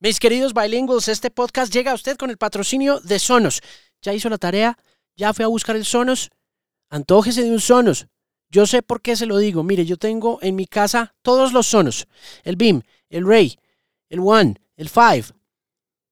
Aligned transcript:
Mis 0.00 0.20
queridos 0.20 0.54
bilingües, 0.54 1.08
este 1.08 1.28
podcast 1.28 1.74
llega 1.74 1.90
a 1.90 1.94
usted 1.94 2.16
con 2.16 2.30
el 2.30 2.36
patrocinio 2.36 3.00
de 3.00 3.18
Sonos. 3.18 3.60
¿Ya 4.00 4.14
hizo 4.14 4.28
la 4.28 4.38
tarea? 4.38 4.78
¿Ya 5.16 5.34
fue 5.34 5.44
a 5.44 5.48
buscar 5.48 5.74
el 5.74 5.84
Sonos? 5.84 6.30
Antójese 6.88 7.42
de 7.42 7.50
un 7.50 7.58
Sonos. 7.58 8.06
Yo 8.48 8.64
sé 8.64 8.82
por 8.82 9.02
qué 9.02 9.16
se 9.16 9.26
lo 9.26 9.38
digo. 9.38 9.64
Mire, 9.64 9.84
yo 9.84 9.96
tengo 9.96 10.38
en 10.40 10.54
mi 10.54 10.66
casa 10.66 11.16
todos 11.20 11.52
los 11.52 11.66
Sonos. 11.66 12.06
El 12.44 12.54
Beam, 12.54 12.82
el 13.08 13.26
Ray, 13.26 13.58
el 14.08 14.20
One, 14.20 14.60
el 14.76 14.88
Five, 14.88 15.24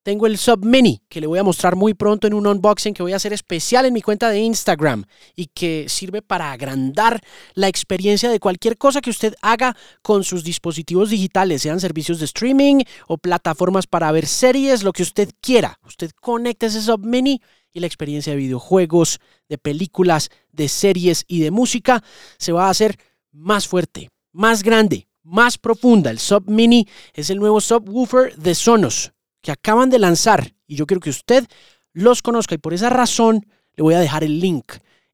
tengo 0.06 0.28
el 0.28 0.38
Sub 0.38 0.64
Mini 0.64 1.02
que 1.08 1.20
le 1.20 1.26
voy 1.26 1.40
a 1.40 1.42
mostrar 1.42 1.74
muy 1.74 1.92
pronto 1.92 2.28
en 2.28 2.34
un 2.34 2.46
unboxing 2.46 2.94
que 2.94 3.02
voy 3.02 3.12
a 3.12 3.16
hacer 3.16 3.32
especial 3.32 3.86
en 3.86 3.92
mi 3.92 4.02
cuenta 4.02 4.30
de 4.30 4.38
Instagram 4.38 5.04
y 5.34 5.46
que 5.46 5.86
sirve 5.88 6.22
para 6.22 6.52
agrandar 6.52 7.20
la 7.54 7.66
experiencia 7.66 8.30
de 8.30 8.38
cualquier 8.38 8.78
cosa 8.78 9.00
que 9.00 9.10
usted 9.10 9.34
haga 9.42 9.76
con 10.02 10.22
sus 10.22 10.44
dispositivos 10.44 11.10
digitales, 11.10 11.62
sean 11.62 11.80
servicios 11.80 12.20
de 12.20 12.26
streaming 12.26 12.84
o 13.08 13.18
plataformas 13.18 13.88
para 13.88 14.12
ver 14.12 14.28
series, 14.28 14.84
lo 14.84 14.92
que 14.92 15.02
usted 15.02 15.28
quiera. 15.40 15.80
Usted 15.84 16.12
conecta 16.20 16.66
ese 16.66 16.82
Sub 16.82 17.04
Mini 17.04 17.42
y 17.72 17.80
la 17.80 17.88
experiencia 17.88 18.32
de 18.32 18.38
videojuegos, 18.38 19.18
de 19.48 19.58
películas, 19.58 20.30
de 20.52 20.68
series 20.68 21.24
y 21.26 21.40
de 21.40 21.50
música 21.50 22.04
se 22.38 22.52
va 22.52 22.68
a 22.68 22.70
hacer 22.70 22.96
más 23.32 23.66
fuerte, 23.66 24.10
más 24.30 24.62
grande, 24.62 25.08
más 25.24 25.58
profunda. 25.58 26.12
El 26.12 26.20
Sub 26.20 26.48
Mini 26.48 26.86
es 27.12 27.28
el 27.28 27.38
nuevo 27.38 27.60
subwoofer 27.60 28.36
de 28.36 28.54
Sonos 28.54 29.15
que 29.46 29.52
acaban 29.52 29.90
de 29.90 30.00
lanzar 30.00 30.54
y 30.66 30.74
yo 30.74 30.88
quiero 30.88 31.00
que 31.00 31.10
usted 31.10 31.46
los 31.92 32.20
conozca 32.20 32.56
y 32.56 32.58
por 32.58 32.74
esa 32.74 32.90
razón 32.90 33.46
le 33.76 33.84
voy 33.84 33.94
a 33.94 34.00
dejar 34.00 34.24
el 34.24 34.40
link 34.40 34.72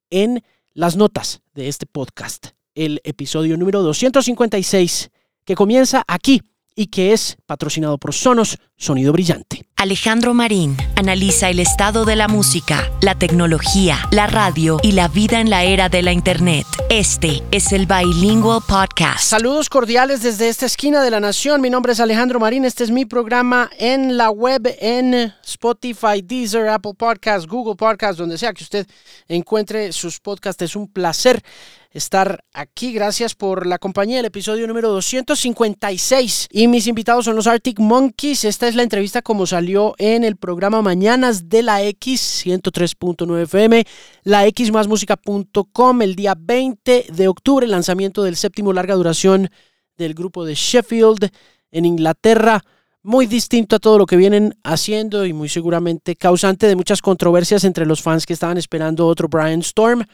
en 0.09 0.43
las 0.73 0.97
notas 0.97 1.43
de 1.53 1.69
este 1.69 1.85
podcast, 1.85 2.47
el 2.75 3.03
episodio 3.05 3.59
número 3.59 3.83
256 3.83 5.11
que 5.45 5.55
comienza 5.55 6.03
aquí 6.09 6.41
y 6.75 6.87
que 6.87 7.13
es 7.13 7.37
patrocinado 7.47 7.99
por 7.99 8.15
Sonos 8.15 8.59
Sonido 8.77 9.13
Brillante. 9.13 9.67
Alejandro 9.77 10.33
Marín 10.33 10.77
analiza 10.97 11.51
el 11.51 11.59
estado 11.59 12.05
de 12.05 12.15
la 12.15 12.29
música, 12.29 12.91
la 13.01 13.19
tecnología, 13.19 13.99
la 14.13 14.29
radio 14.29 14.79
y 14.83 14.93
la 14.93 15.09
vida 15.09 15.41
en 15.41 15.51
la 15.51 15.65
era 15.65 15.89
de 15.89 16.03
la 16.03 16.13
Internet. 16.13 16.67
Este 16.89 17.43
es 17.51 17.73
el 17.73 17.87
Bilingual 17.87 18.61
Podcast. 18.67 19.25
Saludos 19.25 19.69
cordiales 19.69 20.23
desde 20.23 20.49
esta 20.49 20.67
esquina 20.67 21.03
de 21.03 21.11
la 21.11 21.19
nación. 21.19 21.61
Mi 21.61 21.69
nombre 21.69 21.95
es 21.95 22.01
Alejandro 22.01 22.39
Marín. 22.39 22.65
Este 22.65 22.85
es 22.85 22.91
mi 22.91 23.07
programa 23.07 23.71
en 23.79 24.17
la 24.17 24.31
web, 24.31 24.73
en 24.81 25.33
Spotify, 25.45 26.23
Deezer, 26.23 26.69
Apple 26.69 26.95
Podcasts, 26.97 27.49
Google 27.49 27.75
Podcasts, 27.75 28.19
donde 28.19 28.39
sea 28.39 28.53
que 28.53 28.63
usted 28.63 28.87
encuentre 29.27 29.93
sus 29.93 30.21
podcasts. 30.21 30.63
Es 30.63 30.77
un 30.77 30.87
placer 30.87 31.43
estar 31.93 32.45
aquí. 32.53 32.93
Gracias 32.93 33.35
por 33.35 33.67
la 33.67 33.79
compañía 33.79 34.17
del 34.17 34.27
episodio 34.27 34.67
número 34.67 34.91
256. 34.91 36.49
Y 36.51 36.69
mis 36.69 36.87
invitados 36.87 37.27
son 37.27 37.37
los 37.37 37.47
Arctic 37.47 37.79
Monkeys. 37.79 38.45
Esta 38.45 38.69
es 38.69 38.75
la 38.75 38.83
entrevista 38.83 39.23
como 39.23 39.47
salió 39.47 39.95
en 39.99 40.25
el 40.25 40.37
programa 40.37 40.83
Mañanas 40.83 41.49
de 41.49 41.63
la 41.63 41.83
X 41.83 42.45
103.9 42.45 43.43
FM, 43.43 43.85
la 44.25 44.45
xmasmusica.com 44.49 46.03
el 46.03 46.17
día 46.17 46.35
20 46.39 47.07
de 47.13 47.29
octubre, 47.29 47.65
el 47.65 47.73
lanzamiento 47.73 48.23
del 48.23 48.37
séptimo 48.37 48.73
larga 48.73 48.95
duración 48.95 49.51
del 49.97 50.15
grupo 50.15 50.45
de 50.45 50.55
Sheffield 50.55 51.31
en 51.71 51.85
Inglaterra 51.85 52.63
muy 53.03 53.27
distinto 53.27 53.77
a 53.77 53.79
todo 53.81 53.99
lo 53.99 54.07
que 54.07 54.17
vienen 54.17 54.55
haciendo 54.63 55.27
y 55.27 55.33
muy 55.33 55.49
seguramente 55.49 56.15
causante 56.15 56.67
de 56.67 56.77
muchas 56.77 57.03
controversias 57.03 57.65
entre 57.65 57.85
los 57.85 58.01
fans 58.01 58.27
que 58.27 58.33
estaban 58.33 58.59
esperando 58.59 59.07
otro 59.09 59.29
Brian 59.29 59.61
Storm. 59.61 60.05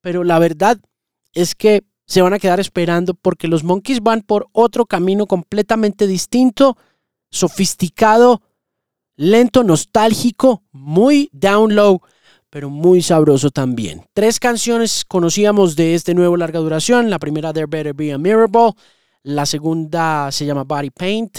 Pero 0.00 0.24
la 0.24 0.38
verdad 0.38 0.78
es 1.34 1.54
que 1.54 1.82
se 2.06 2.22
van 2.22 2.32
a 2.32 2.38
quedar 2.38 2.60
esperando 2.60 3.14
porque 3.14 3.48
los 3.48 3.64
Monkeys 3.64 4.00
van 4.00 4.22
por 4.22 4.48
otro 4.52 4.86
camino 4.86 5.26
completamente 5.26 6.06
distinto, 6.06 6.76
sofisticado, 7.30 8.42
lento, 9.16 9.64
nostálgico, 9.64 10.62
muy 10.72 11.30
down 11.32 11.74
low, 11.74 12.00
pero 12.50 12.70
muy 12.70 13.02
sabroso 13.02 13.50
también. 13.50 14.04
Tres 14.12 14.38
canciones 14.38 15.04
conocíamos 15.06 15.76
de 15.76 15.94
este 15.94 16.14
nuevo 16.14 16.36
larga 16.36 16.60
duración. 16.60 17.10
La 17.10 17.18
primera, 17.18 17.52
There 17.52 17.66
Better 17.66 17.94
Be 17.94 18.12
a 18.12 18.18
Miracle. 18.18 18.72
La 19.22 19.46
segunda 19.46 20.30
se 20.30 20.46
llama 20.46 20.64
Body 20.64 20.90
Paint. 20.90 21.38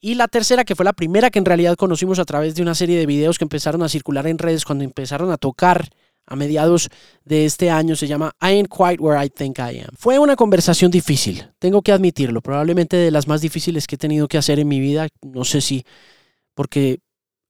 Y 0.00 0.14
la 0.14 0.28
tercera, 0.28 0.64
que 0.64 0.74
fue 0.74 0.84
la 0.84 0.92
primera 0.92 1.30
que 1.30 1.38
en 1.38 1.44
realidad 1.44 1.76
conocimos 1.76 2.18
a 2.18 2.24
través 2.24 2.54
de 2.54 2.62
una 2.62 2.74
serie 2.74 2.98
de 2.98 3.06
videos 3.06 3.38
que 3.38 3.44
empezaron 3.44 3.82
a 3.82 3.88
circular 3.88 4.26
en 4.26 4.38
redes 4.38 4.64
cuando 4.64 4.82
empezaron 4.82 5.30
a 5.30 5.36
tocar 5.36 5.88
a 6.30 6.36
mediados 6.36 6.88
de 7.24 7.44
este 7.44 7.70
año 7.70 7.96
se 7.96 8.06
llama 8.06 8.32
I 8.40 8.46
Ain't 8.46 8.68
Quite 8.68 9.02
Where 9.02 9.22
I 9.22 9.28
Think 9.28 9.58
I 9.58 9.80
Am. 9.80 9.90
Fue 9.98 10.18
una 10.18 10.36
conversación 10.36 10.90
difícil, 10.90 11.44
tengo 11.58 11.82
que 11.82 11.92
admitirlo, 11.92 12.40
probablemente 12.40 12.96
de 12.96 13.10
las 13.10 13.26
más 13.26 13.40
difíciles 13.40 13.86
que 13.86 13.96
he 13.96 13.98
tenido 13.98 14.28
que 14.28 14.38
hacer 14.38 14.58
en 14.60 14.68
mi 14.68 14.80
vida, 14.80 15.08
no 15.22 15.44
sé 15.44 15.60
si 15.60 15.84
porque 16.54 17.00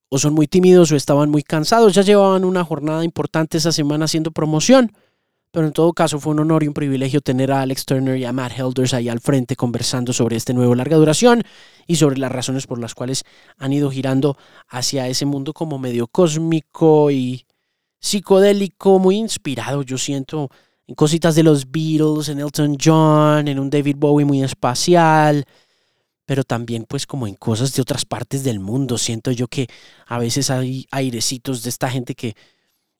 o 0.09 0.17
son 0.17 0.33
muy 0.33 0.47
tímidos 0.47 0.91
o 0.91 0.95
estaban 0.95 1.29
muy 1.29 1.43
cansados, 1.43 1.93
ya 1.93 2.01
llevaban 2.01 2.43
una 2.43 2.65
jornada 2.65 3.05
importante 3.05 3.57
esa 3.57 3.71
semana 3.71 4.05
haciendo 4.05 4.31
promoción, 4.31 4.91
pero 5.51 5.67
en 5.67 5.73
todo 5.73 5.93
caso 5.93 6.19
fue 6.19 6.33
un 6.33 6.39
honor 6.39 6.63
y 6.63 6.67
un 6.67 6.73
privilegio 6.73 7.21
tener 7.21 7.51
a 7.51 7.61
Alex 7.61 7.85
Turner 7.85 8.17
y 8.17 8.25
a 8.25 8.33
Matt 8.33 8.57
Helders 8.57 8.93
ahí 8.93 9.09
al 9.09 9.19
frente 9.19 9.55
conversando 9.55 10.11
sobre 10.11 10.37
este 10.37 10.53
nuevo 10.53 10.73
larga 10.75 10.97
duración 10.97 11.43
y 11.87 11.97
sobre 11.97 12.17
las 12.17 12.31
razones 12.31 12.67
por 12.67 12.79
las 12.79 12.95
cuales 12.95 13.23
han 13.57 13.73
ido 13.73 13.91
girando 13.91 14.37
hacia 14.67 15.07
ese 15.07 15.25
mundo 15.25 15.53
como 15.53 15.77
medio 15.77 16.07
cósmico 16.07 17.11
y 17.11 17.45
psicodélico, 18.01 18.99
muy 18.99 19.15
inspirado, 19.15 19.83
yo 19.83 19.97
siento, 19.97 20.49
en 20.87 20.95
cositas 20.95 21.35
de 21.35 21.43
los 21.43 21.71
Beatles, 21.71 22.29
en 22.29 22.39
Elton 22.39 22.75
John, 22.83 23.47
en 23.47 23.59
un 23.59 23.69
David 23.69 23.95
Bowie 23.97 24.25
muy 24.25 24.43
espacial, 24.43 25.45
pero 26.25 26.43
también 26.43 26.85
pues 26.87 27.05
como 27.05 27.27
en 27.27 27.35
cosas 27.35 27.73
de 27.73 27.81
otras 27.81 28.03
partes 28.03 28.43
del 28.43 28.59
mundo. 28.59 28.97
Siento 28.97 29.31
yo 29.31 29.47
que 29.47 29.67
a 30.07 30.17
veces 30.17 30.49
hay 30.49 30.87
airecitos 30.91 31.63
de 31.63 31.69
esta 31.69 31.89
gente 31.89 32.15
que, 32.15 32.35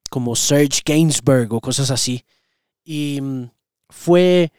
como 0.09 0.35
Serge 0.35 0.81
Gainsbourg 0.85 1.51
o 1.53 1.59
cosas 1.59 1.89
así. 1.91 2.23
Y 2.83 3.19
mm, 3.21 3.49
fue 3.89 4.51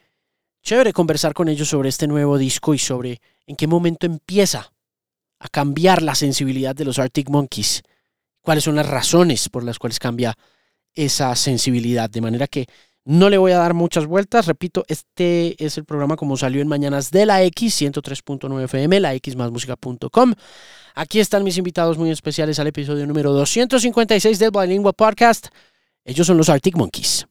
chévere 0.61 0.91
conversar 0.93 1.33
con 1.33 1.47
ellos 1.47 1.69
sobre 1.69 1.89
este 1.89 2.07
nuevo 2.07 2.37
disco 2.37 2.73
y 2.73 2.79
sobre 2.79 3.21
en 3.47 3.55
qué 3.55 3.67
momento 3.67 4.05
empieza 4.05 4.73
a 5.39 5.47
cambiar 5.49 6.01
la 6.01 6.15
sensibilidad 6.15 6.75
de 6.75 6.85
los 6.85 6.99
Arctic 6.99 7.29
Monkeys 7.29 7.83
cuáles 8.43 8.63
son 8.63 8.75
las 8.75 8.87
razones 8.87 9.49
por 9.49 9.63
las 9.63 9.79
cuales 9.79 9.97
cambia 9.97 10.35
esa 10.93 11.35
sensibilidad. 11.35 12.09
De 12.09 12.21
manera 12.21 12.45
que 12.47 12.67
no 13.05 13.29
le 13.29 13.37
voy 13.37 13.51
a 13.51 13.57
dar 13.57 13.73
muchas 13.73 14.05
vueltas. 14.05 14.45
Repito, 14.45 14.85
este 14.87 15.55
es 15.63 15.77
el 15.77 15.85
programa 15.85 16.15
como 16.15 16.37
salió 16.37 16.61
en 16.61 16.67
Mañanas 16.67 17.11
de 17.11 17.25
la 17.25 17.43
X, 17.43 17.81
103.9 17.81 18.63
FM, 18.65 18.99
la 18.99 19.13
xmasmusica.com. 19.13 20.33
Aquí 20.95 21.19
están 21.19 21.43
mis 21.43 21.57
invitados 21.57 21.97
muy 21.97 22.11
especiales 22.11 22.59
al 22.59 22.67
episodio 22.67 23.07
número 23.07 23.31
256 23.33 24.37
del 24.39 24.51
Bilingual 24.51 24.93
Podcast. 24.93 25.47
Ellos 26.05 26.27
son 26.27 26.37
los 26.37 26.49
Arctic 26.49 26.75
Monkeys. 26.75 27.25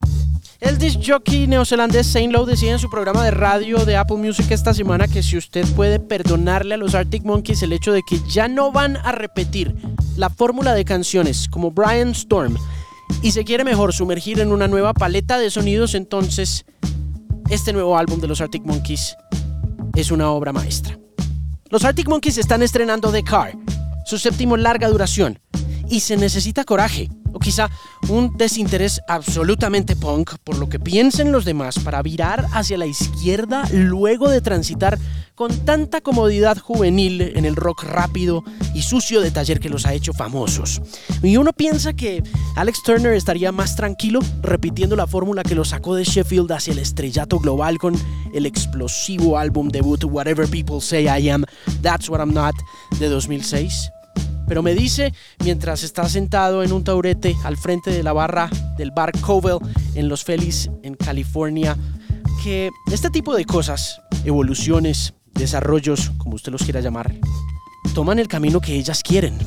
El 0.63 0.77
disc 0.77 0.97
jockey 1.05 1.45
neozelandés 1.45 2.07
Saint 2.07 2.31
Lowe 2.31 2.45
decía 2.45 2.71
en 2.71 2.79
su 2.79 2.89
programa 2.89 3.25
de 3.25 3.31
radio 3.31 3.83
de 3.83 3.97
Apple 3.97 4.15
Music 4.15 4.49
esta 4.49 4.73
semana 4.73 5.09
que 5.09 5.21
si 5.21 5.35
usted 5.37 5.67
puede 5.75 5.99
perdonarle 5.99 6.75
a 6.75 6.77
los 6.77 6.95
Arctic 6.95 7.25
Monkeys 7.25 7.63
el 7.63 7.73
hecho 7.73 7.91
de 7.91 8.01
que 8.01 8.17
ya 8.29 8.47
no 8.47 8.71
van 8.71 8.95
a 8.95 9.11
repetir 9.11 9.75
la 10.15 10.29
fórmula 10.29 10.73
de 10.73 10.85
canciones 10.85 11.49
como 11.49 11.71
Brian 11.71 12.11
Storm 12.11 12.55
y 13.21 13.33
se 13.33 13.43
quiere 13.43 13.65
mejor 13.65 13.91
sumergir 13.93 14.39
en 14.39 14.53
una 14.53 14.69
nueva 14.69 14.93
paleta 14.93 15.37
de 15.37 15.51
sonidos, 15.51 15.95
entonces 15.95 16.65
este 17.49 17.73
nuevo 17.73 17.97
álbum 17.97 18.21
de 18.21 18.29
los 18.29 18.39
Arctic 18.39 18.63
Monkeys 18.63 19.17
es 19.95 20.11
una 20.11 20.31
obra 20.31 20.53
maestra. 20.53 20.97
Los 21.71 21.83
Arctic 21.83 22.07
Monkeys 22.07 22.37
están 22.37 22.63
estrenando 22.63 23.11
The 23.11 23.23
Car, 23.23 23.53
su 24.05 24.17
séptimo 24.17 24.55
larga 24.55 24.87
duración, 24.87 25.39
y 25.89 25.99
se 25.99 26.15
necesita 26.15 26.63
coraje 26.63 27.09
o 27.33 27.39
quizá 27.39 27.69
un 28.09 28.37
desinterés 28.37 29.01
absolutamente 29.07 29.95
punk 29.95 30.35
por 30.43 30.57
lo 30.57 30.69
que 30.69 30.79
piensen 30.79 31.31
los 31.31 31.45
demás 31.45 31.79
para 31.79 32.01
virar 32.01 32.45
hacia 32.53 32.77
la 32.77 32.85
izquierda 32.85 33.67
luego 33.71 34.29
de 34.29 34.41
transitar 34.41 34.97
con 35.35 35.65
tanta 35.65 36.01
comodidad 36.01 36.57
juvenil 36.57 37.21
en 37.21 37.45
el 37.45 37.55
rock 37.55 37.83
rápido 37.83 38.43
y 38.75 38.83
sucio 38.83 39.21
de 39.21 39.31
taller 39.31 39.59
que 39.59 39.69
los 39.69 39.85
ha 39.85 39.93
hecho 39.93 40.13
famosos. 40.13 40.81
Y 41.23 41.37
uno 41.37 41.53
piensa 41.53 41.93
que 41.93 42.23
Alex 42.55 42.83
Turner 42.83 43.13
estaría 43.13 43.51
más 43.51 43.75
tranquilo 43.75 44.19
repitiendo 44.41 44.95
la 44.95 45.07
fórmula 45.07 45.43
que 45.43 45.55
lo 45.55 45.65
sacó 45.65 45.95
de 45.95 46.03
Sheffield 46.03 46.51
hacia 46.51 46.73
el 46.73 46.79
estrellato 46.79 47.39
global 47.39 47.77
con 47.79 47.95
el 48.33 48.45
explosivo 48.45 49.37
álbum 49.37 49.69
debut 49.69 50.03
Whatever 50.03 50.47
People 50.47 50.81
Say 50.81 51.05
I 51.05 51.29
Am, 51.29 51.45
That's 51.81 52.09
What 52.09 52.19
I'm 52.19 52.33
Not 52.33 52.55
de 52.99 53.09
2006. 53.09 53.91
Pero 54.53 54.61
me 54.61 54.75
dice, 54.75 55.11
mientras 55.43 55.81
está 55.81 56.07
sentado 56.07 56.61
en 56.61 56.71
un 56.73 56.83
taurete 56.83 57.35
al 57.43 57.57
frente 57.57 57.89
de 57.89 58.03
la 58.03 58.13
barra 58.13 58.51
del 58.77 58.91
bar 58.91 59.11
Covell 59.19 59.57
en 59.95 60.07
Los 60.07 60.23
Feliz, 60.23 60.69
en 60.83 60.93
California, 60.93 61.75
que 62.43 62.69
este 62.91 63.09
tipo 63.09 63.33
de 63.33 63.45
cosas, 63.45 63.99
evoluciones, 64.25 65.15
desarrollos, 65.33 66.11
como 66.19 66.35
usted 66.35 66.51
los 66.51 66.61
quiera 66.61 66.81
llamar, 66.81 67.15
toman 67.95 68.19
el 68.19 68.27
camino 68.27 68.61
que 68.61 68.75
ellas 68.75 69.01
quieren. 69.01 69.39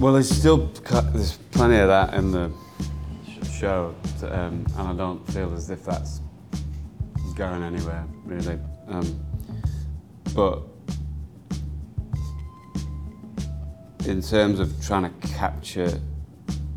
Well, 0.00 0.14
there's 0.14 0.28
still 0.28 0.68
there's 1.12 1.38
plenty 1.52 1.78
of 1.78 1.86
that 1.86 2.18
in 2.18 2.32
the 2.32 2.50
show, 3.56 3.94
um, 4.24 4.66
and 4.76 4.88
I 4.88 4.96
don't 4.96 5.24
feel 5.30 5.54
as 5.54 5.70
if 5.70 5.84
that's 5.84 6.22
going 7.36 7.62
anywhere, 7.62 8.04
really. 8.26 8.58
Um, 8.88 9.06
but 10.34 10.69
in 14.06 14.22
terms 14.22 14.60
of 14.60 14.72
trying 14.84 15.02
to 15.12 15.28
capture 15.28 16.00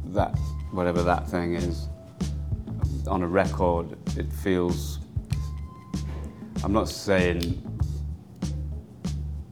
that, 0.07 0.37
whatever 0.71 1.01
that 1.03 1.27
thing 1.29 1.55
is, 1.55 1.87
on 3.07 3.21
a 3.23 3.27
record, 3.27 3.97
it 4.17 4.31
feels. 4.31 4.99
I'm 6.63 6.71
not 6.71 6.87
saying, 6.87 7.61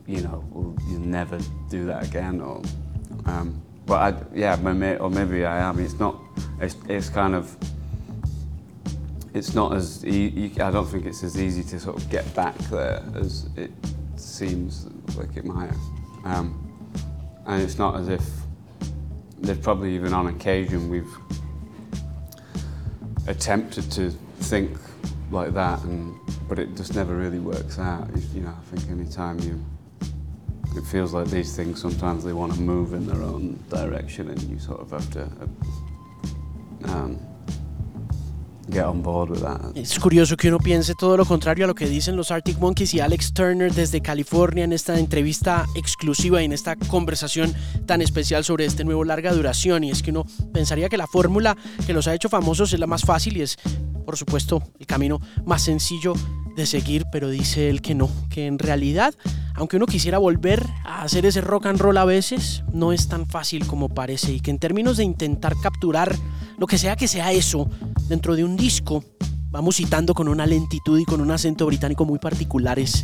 you 0.08 0.22
know, 0.22 0.46
well, 0.52 0.76
you'll 0.88 1.00
never 1.02 1.40
do 1.70 1.86
that 1.86 2.08
again, 2.08 2.40
or, 2.40 2.62
um, 3.26 3.62
but 3.86 3.96
I, 4.16 4.24
yeah, 4.34 4.56
may- 4.58 4.98
or 4.98 5.10
maybe 5.10 5.46
I 5.46 5.60
am. 5.60 5.80
It's 5.80 6.00
not. 6.00 6.22
It's, 6.60 6.76
it's 6.88 7.10
kind 7.10 7.36
of. 7.36 7.56
It's 9.34 9.54
not 9.54 9.74
as. 9.74 10.06
E- 10.06 10.52
I 10.62 10.72
don't 10.72 10.86
think 10.86 11.06
it's 11.06 11.24
as 11.24 11.40
easy 11.42 11.64
to 11.64 11.80
sort 11.80 11.98
of 11.98 12.10
get 12.10 12.34
back 12.36 12.58
there 12.70 13.04
as 13.16 13.50
it 13.58 13.72
seems 14.16 14.88
like 15.18 15.36
it 15.36 15.44
might. 15.46 15.72
Um, 16.24 16.71
and 17.48 17.62
it's 17.62 17.78
not 17.78 17.96
as 18.00 18.08
if 18.08 18.24
there's 19.40 19.58
probably 19.58 19.96
even 19.96 20.14
on 20.14 20.28
occasion 20.28 20.90
we've 20.90 21.14
attempted 23.28 23.90
to 23.92 24.12
think 24.40 24.78
like 25.32 25.54
that 25.54 25.82
and 25.84 26.16
but 26.48 26.60
it 26.60 26.76
just 26.76 26.96
never 26.96 27.16
really 27.16 27.40
works 27.40 27.80
out. 27.80 28.10
You, 28.34 28.42
know 28.42 28.56
i 28.58 28.76
think 28.76 28.90
anytime 28.92 29.40
you 29.40 29.64
it 30.76 30.86
feels 30.86 31.14
like 31.14 31.28
these 31.30 31.56
things 31.56 31.82
sometimes 31.82 32.24
they 32.24 32.34
want 32.34 32.54
to 32.54 32.62
move 32.62 32.94
in 32.94 33.06
their 33.06 33.22
own 33.22 33.60
direction 33.70 34.30
and 34.30 34.42
you 34.44 34.60
sort 34.60 34.80
of 34.80 34.92
have 34.92 35.12
to 35.12 35.24
uh, 36.86 36.92
um, 36.92 37.20
get 38.72 38.86
Es 39.76 40.00
curioso 40.00 40.38
que 40.38 40.48
uno 40.48 40.58
piense 40.58 40.96
todo 40.96 41.18
lo 41.18 41.26
contrario 41.26 41.66
a 41.66 41.68
lo 41.68 41.76
que 41.76 41.88
dicen 41.88 42.16
los 42.16 42.32
Arctic 42.32 42.58
Monkeys 42.60 42.94
y 42.94 43.00
Alex 43.00 43.34
Turner 43.34 43.74
desde 43.74 44.02
California 44.02 44.64
en 44.64 44.74
esta 44.74 44.98
entrevista 44.98 45.66
exclusiva 45.76 46.42
y 46.42 46.46
en 46.46 46.54
esta 46.54 46.76
conversación 46.76 47.54
tan 47.86 48.02
especial 48.02 48.44
sobre 48.44 48.66
este 48.66 48.84
nuevo 48.84 49.04
larga 49.04 49.34
duración. 49.34 49.84
Y 49.84 49.92
es 49.92 50.02
que 50.02 50.12
uno 50.12 50.26
pensaría 50.54 50.90
que 50.90 50.98
la 50.98 51.08
fórmula 51.08 51.58
que 51.86 51.94
los 51.94 52.08
ha 52.08 52.16
hecho 52.16 52.30
famosos 52.30 52.74
es 52.74 52.80
la 52.80 52.88
más 52.88 53.04
fácil 53.04 53.38
y 53.38 53.42
es, 53.42 53.58
por 54.06 54.18
supuesto, 54.18 54.64
el 54.80 54.86
camino 54.86 55.20
más 55.46 55.64
sencillo 55.64 56.14
de 56.56 56.66
seguir, 56.66 57.06
pero 57.12 57.30
dice 57.30 57.70
él 57.70 57.82
que 57.82 57.96
no, 57.96 58.10
que 58.30 58.48
en 58.48 58.60
realidad, 58.60 59.14
aunque 59.56 59.78
uno 59.78 59.86
quisiera 59.86 60.18
volver 60.18 60.66
a 60.86 61.04
hacer 61.04 61.26
ese 61.26 61.42
rock 61.42 61.68
and 61.68 61.80
roll 61.80 61.98
a 61.98 62.06
veces, 62.06 62.64
no 62.74 62.94
es 62.94 63.08
tan 63.08 63.26
fácil 63.26 63.66
como 63.68 63.90
parece 63.90 64.34
y 64.34 64.40
que 64.40 64.52
en 64.52 64.60
términos 64.60 64.98
de 64.98 65.04
intentar 65.04 65.54
capturar 65.62 66.16
lo 66.62 66.68
que 66.68 66.78
sea 66.78 66.96
que 66.96 67.08
sea 67.08 67.32
eso 67.32 67.68
dentro 68.08 68.36
de 68.36 68.44
un 68.44 68.56
disco, 68.56 69.04
vamos 69.50 69.78
citando 69.78 70.14
con 70.14 70.28
una 70.28 70.46
lentitud 70.46 71.00
y 71.00 71.06
con 71.06 71.20
un 71.20 71.32
acento 71.32 71.66
británico 71.66 72.06
muy 72.06 72.20
particulares. 72.20 73.04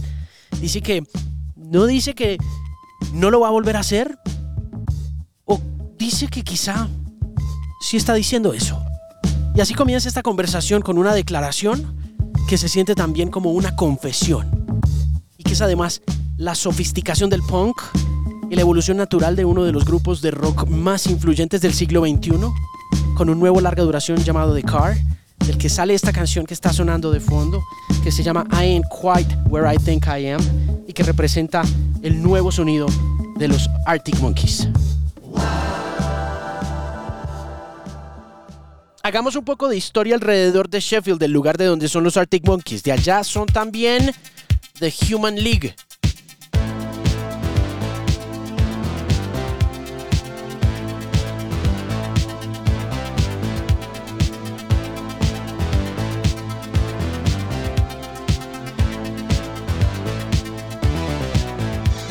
Dice 0.61 0.79
que 0.79 1.03
no 1.55 1.87
dice 1.87 2.13
que 2.13 2.37
no 3.13 3.31
lo 3.31 3.39
va 3.39 3.47
a 3.47 3.51
volver 3.51 3.75
a 3.75 3.79
hacer 3.79 4.19
o 5.45 5.59
dice 5.97 6.27
que 6.27 6.43
quizá 6.43 6.87
sí 7.81 7.97
está 7.97 8.13
diciendo 8.13 8.53
eso. 8.53 8.79
Y 9.55 9.61
así 9.61 9.73
comienza 9.73 10.07
esta 10.07 10.21
conversación 10.21 10.83
con 10.83 10.99
una 10.99 11.15
declaración 11.15 11.97
que 12.47 12.59
se 12.59 12.69
siente 12.69 12.93
también 12.93 13.31
como 13.31 13.53
una 13.53 13.75
confesión 13.75 14.67
y 15.35 15.41
que 15.41 15.53
es 15.53 15.61
además 15.63 16.03
la 16.37 16.53
sofisticación 16.53 17.31
del 17.31 17.41
punk 17.41 17.81
y 18.51 18.55
la 18.55 18.61
evolución 18.61 18.97
natural 18.97 19.35
de 19.35 19.45
uno 19.45 19.63
de 19.63 19.71
los 19.71 19.83
grupos 19.83 20.21
de 20.21 20.29
rock 20.29 20.67
más 20.67 21.07
influyentes 21.07 21.59
del 21.61 21.73
siglo 21.73 22.01
XXI 22.01 22.33
con 23.17 23.29
un 23.29 23.39
nuevo 23.39 23.59
larga 23.59 23.81
duración 23.81 24.23
llamado 24.23 24.53
The 24.53 24.61
Car, 24.61 24.95
del 25.39 25.57
que 25.57 25.69
sale 25.69 25.95
esta 25.95 26.13
canción 26.13 26.45
que 26.45 26.53
está 26.53 26.71
sonando 26.71 27.11
de 27.11 27.19
fondo, 27.19 27.63
que 28.03 28.11
se 28.11 28.21
llama 28.21 28.45
I 28.51 28.75
Ain't 28.75 28.85
Quite 28.89 29.35
Where 29.49 29.67
I 29.73 29.77
Think 29.77 30.05
I 30.05 30.27
Am 30.27 30.41
y 30.87 30.93
que 30.93 31.01
representa 31.01 31.63
el 32.03 32.21
nuevo 32.21 32.51
sonido 32.51 32.85
de 33.37 33.47
los 33.47 33.67
Arctic 33.87 34.19
Monkeys. 34.19 34.69
Hagamos 39.01 39.35
un 39.35 39.45
poco 39.45 39.67
de 39.67 39.77
historia 39.77 40.13
alrededor 40.13 40.69
de 40.69 40.79
Sheffield, 40.79 41.19
del 41.19 41.31
lugar 41.31 41.57
de 41.57 41.65
donde 41.65 41.89
son 41.89 42.03
los 42.03 42.17
Arctic 42.17 42.45
Monkeys. 42.45 42.83
De 42.83 42.91
allá 42.91 43.23
son 43.23 43.47
también 43.47 44.11
The 44.77 44.93
Human 45.11 45.41
League. 45.43 45.75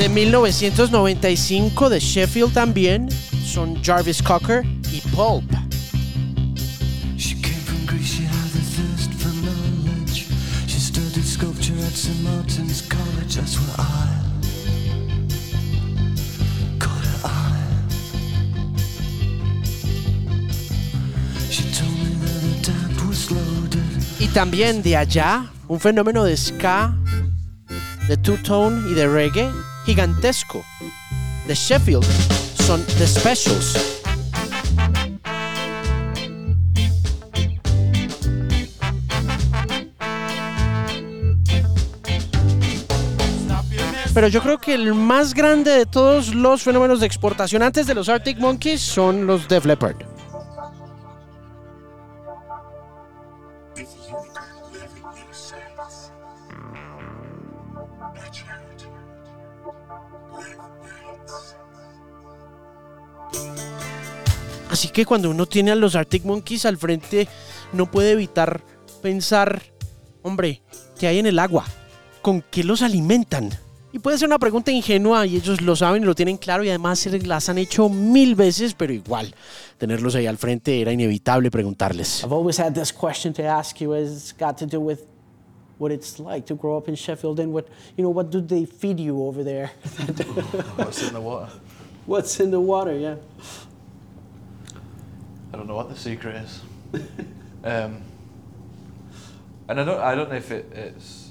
De 0.07 0.13
1995 0.13 1.91
de 1.91 1.99
Sheffield 1.99 2.53
también 2.53 3.09
son 3.45 3.77
Jarvis 3.83 4.23
Cocker 4.23 4.65
y 4.93 5.01
Pulp. 5.13 5.43
She 7.19 7.35
came 7.43 7.59
from 7.65 7.85
Greece, 7.87 8.15
she 8.15 8.23
had 8.23 8.55
a 8.55 8.63
thirst 8.71 9.13
for 9.15 9.35
knowledge. 9.43 10.29
She 10.69 10.79
studied 10.79 11.25
sculpture 11.25 11.75
at 11.85 11.93
St. 11.93 12.23
Martin's 12.23 12.83
College, 12.83 13.35
that's 13.35 13.59
where 13.59 13.75
I 13.81 14.07
caught 16.79 17.05
her 17.05 17.21
eye. 17.25 17.67
She 21.51 21.65
told 21.73 21.99
me 21.99 22.15
that 22.23 22.43
her 22.43 22.63
dad 22.63 23.09
was 23.09 23.29
loaded. 23.33 23.83
Y 24.21 24.29
también 24.29 24.85
de 24.85 24.97
allá, 24.97 25.51
un 25.67 25.81
fenómeno 25.81 26.23
de 26.23 26.37
ska, 26.37 26.95
de 28.07 28.17
two-tone 28.17 28.89
y 28.89 28.95
de 28.95 29.09
reggae 29.09 29.51
gigantesco. 29.87 30.65
De 31.47 31.55
Sheffield 31.55 32.05
son 32.67 32.85
The 32.99 33.07
Specials. 33.07 34.03
Pero 44.13 44.29
yo 44.29 44.43
creo 44.43 44.59
que 44.59 44.75
el 44.75 44.95
más 44.95 45.35
grande 45.35 45.71
de 45.71 45.87
todos 45.87 46.35
los 46.35 46.63
fenómenos 46.63 47.01
de 47.01 47.07
exportación 47.07 47.63
antes 47.63 47.87
de 47.87 47.95
los 47.95 48.09
Arctic 48.09 48.39
Monkeys 48.39 48.81
son 48.81 49.27
los 49.27 49.47
Def 49.47 49.67
Leppard. 49.67 50.16
Así 64.77 64.89
que 64.89 65.07
cuando 65.07 65.31
uno 65.31 65.47
tiene 65.47 65.71
a 65.71 65.75
los 65.75 65.95
Arctic 65.95 66.27
Monkeys 66.27 66.67
al 66.67 66.77
frente, 66.77 67.27
no 67.73 67.91
puede 67.91 68.11
evitar 68.11 68.61
pensar, 69.01 69.63
hombre, 70.21 70.61
¿qué 70.99 71.07
hay 71.07 71.19
en 71.19 71.25
el 71.25 71.39
agua? 71.39 71.65
¿Con 72.21 72.45
qué 72.51 72.63
los 72.63 72.83
alimentan? 72.83 73.49
Y 73.95 74.01
puede 74.01 74.19
ser 74.19 74.29
una 74.29 74.39
pregunta 74.39 74.71
ingenua 74.71 75.25
y 75.25 75.37
ellos 75.37 75.63
lo 75.63 75.77
saben 75.77 76.03
y 76.03 76.05
lo 76.05 76.15
tienen 76.15 76.37
claro 76.37 76.63
y 76.63 76.69
además 76.69 76.99
se 76.99 77.19
las 77.21 77.49
han 77.49 77.57
hecho 77.57 77.89
mil 77.89 78.35
veces, 78.35 78.75
pero 78.75 78.93
igual, 78.93 79.35
tenerlos 79.79 80.15
ahí 80.15 80.27
al 80.27 80.37
frente 80.37 80.79
era 80.79 80.93
inevitable 80.93 81.51
preguntarles. 81.51 82.23
I've 82.23 82.35
always 82.35 82.61
had 82.61 82.75
this 82.75 82.93
question 82.93 83.33
to 83.33 83.45
ask 83.45 83.81
you 83.81 83.95
it's 83.95 84.35
got 84.39 84.59
to 84.59 84.67
do 84.67 84.79
with 84.79 85.05
what 85.79 85.91
it's 85.91 86.19
like 86.19 86.45
to 86.49 86.55
grow 86.55 86.77
up 86.77 86.87
in 86.87 86.97
Sheffield 86.97 87.41
and 87.41 87.51
what, 87.51 87.65
you 87.97 88.05
know, 88.05 88.13
what 88.13 88.31
do 88.31 88.43
they 88.43 88.67
feed 88.67 89.01
you 89.01 89.27
over 89.27 89.43
there? 89.43 89.71
What's 90.77 91.03
in 91.03 91.15
the 91.15 91.21
water? 91.23 91.49
What's 92.05 92.39
in 92.41 92.51
the 92.51 92.61
water, 92.61 92.95
yeah. 92.97 93.17
I 95.57 95.59
don't 95.59 95.69
know 95.69 95.75
what 95.77 95.89
the 95.89 95.97
secret 95.97 96.37
is. 96.37 96.61
um, 97.65 98.03
and 99.69 99.81
I 99.81 99.85
don't, 99.85 100.01
I 100.01 100.15
don't 100.15 100.29
know 100.29 100.37
if 100.37 100.51
it, 100.51 100.71
it's 100.71 101.31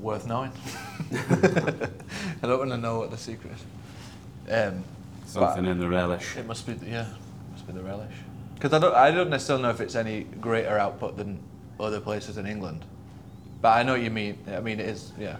worth 0.00 0.26
knowing. 0.26 0.50
I 1.12 2.42
don't 2.42 2.58
want 2.58 2.70
to 2.72 2.76
know 2.76 2.98
what 2.98 3.12
the 3.12 3.16
secret 3.16 3.52
is. 3.52 4.52
Um, 4.52 4.82
something 5.26 5.64
in 5.64 5.78
the 5.78 5.88
relish 5.88 6.36
it 6.36 6.44
must 6.44 6.66
be, 6.66 6.72
yeah, 6.84 7.06
must 7.52 7.64
be 7.64 7.72
the 7.72 7.84
relish. 7.84 8.12
Because 8.56 8.72
I 8.72 8.80
don't, 8.80 8.96
I 8.96 9.12
don't 9.12 9.30
necessarily 9.30 9.62
know 9.62 9.70
if 9.70 9.80
it's 9.80 9.94
any 9.94 10.24
greater 10.24 10.76
output 10.76 11.16
than 11.16 11.38
other 11.78 12.00
places 12.00 12.38
in 12.38 12.46
England. 12.48 12.84
But 13.60 13.76
I 13.76 13.84
know 13.84 13.92
what 13.92 14.02
you 14.02 14.10
mean. 14.10 14.38
I 14.48 14.58
mean, 14.58 14.80
it 14.80 14.88
is, 14.88 15.12
yeah. 15.16 15.36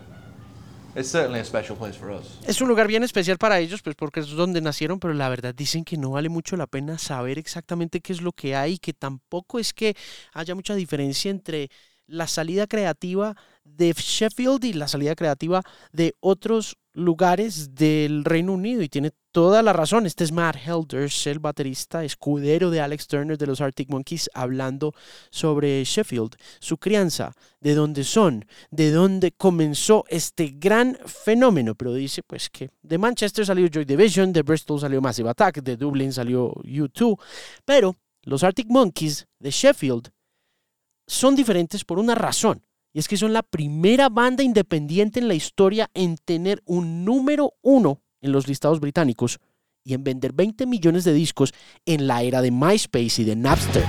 Es 2.46 2.60
un 2.60 2.68
lugar 2.68 2.86
bien 2.86 3.02
especial 3.02 3.38
para 3.38 3.58
ellos, 3.58 3.82
pues 3.82 3.96
porque 3.96 4.20
es 4.20 4.28
donde 4.28 4.60
nacieron, 4.60 5.00
pero 5.00 5.14
la 5.14 5.28
verdad 5.28 5.54
dicen 5.54 5.84
que 5.84 5.96
no 5.96 6.10
vale 6.10 6.28
mucho 6.28 6.56
la 6.56 6.66
pena 6.66 6.98
saber 6.98 7.38
exactamente 7.38 8.00
qué 8.00 8.12
es 8.12 8.20
lo 8.20 8.32
que 8.32 8.54
hay, 8.54 8.78
que 8.78 8.92
tampoco 8.92 9.58
es 9.58 9.72
que 9.72 9.96
haya 10.34 10.54
mucha 10.54 10.74
diferencia 10.74 11.30
entre 11.30 11.70
la 12.06 12.26
salida 12.26 12.66
creativa 12.66 13.34
de 13.64 13.92
Sheffield 13.92 14.64
y 14.64 14.72
la 14.74 14.88
salida 14.88 15.14
creativa 15.14 15.62
de 15.92 16.14
otros 16.20 16.76
lugares 16.92 17.74
del 17.74 18.24
Reino 18.24 18.52
Unido 18.52 18.82
y 18.82 18.88
tiene 18.88 19.12
toda 19.32 19.62
la 19.62 19.72
razón. 19.72 20.06
Este 20.06 20.24
es 20.24 20.30
Matt 20.30 20.56
Helders, 20.64 21.26
el 21.26 21.38
baterista 21.38 22.04
escudero 22.04 22.70
de 22.70 22.80
Alex 22.80 23.08
Turner 23.08 23.36
de 23.36 23.46
los 23.46 23.60
Arctic 23.60 23.88
Monkeys, 23.88 24.30
hablando 24.34 24.94
sobre 25.30 25.82
Sheffield, 25.82 26.36
su 26.60 26.76
crianza, 26.76 27.32
de 27.60 27.74
dónde 27.74 28.04
son, 28.04 28.44
de 28.70 28.90
dónde 28.92 29.32
comenzó 29.32 30.04
este 30.08 30.54
gran 30.56 30.96
fenómeno. 31.06 31.74
Pero 31.74 31.94
dice 31.94 32.22
pues 32.22 32.50
que 32.50 32.70
de 32.82 32.98
Manchester 32.98 33.46
salió 33.46 33.66
Joy 33.68 33.86
Division, 33.86 34.32
de 34.32 34.42
Bristol 34.42 34.80
salió 34.80 35.00
Massive 35.00 35.30
Attack, 35.30 35.62
de 35.62 35.76
Dublin 35.76 36.12
salió 36.12 36.52
U2, 36.52 37.18
pero 37.64 37.96
los 38.22 38.44
Arctic 38.44 38.68
Monkeys 38.68 39.26
de 39.38 39.50
Sheffield 39.50 40.10
son 41.06 41.34
diferentes 41.34 41.84
por 41.84 41.98
una 41.98 42.14
razón. 42.14 42.62
Y 42.94 42.98
es 42.98 43.08
que 43.08 43.16
son 43.16 43.32
la 43.32 43.42
primera 43.42 44.10
banda 44.10 44.42
independiente 44.42 45.18
en 45.18 45.26
la 45.26 45.34
historia 45.34 45.90
en 45.94 46.18
tener 46.18 46.62
un 46.66 47.06
número 47.06 47.54
uno 47.62 48.01
en 48.22 48.32
los 48.32 48.48
listados 48.48 48.80
británicos 48.80 49.38
y 49.84 49.94
en 49.94 50.04
vender 50.04 50.32
20 50.32 50.66
millones 50.66 51.04
de 51.04 51.12
discos 51.12 51.52
en 51.84 52.06
la 52.06 52.22
era 52.22 52.40
de 52.40 52.50
MySpace 52.50 53.22
y 53.22 53.24
de 53.24 53.36
Napster. 53.36 53.84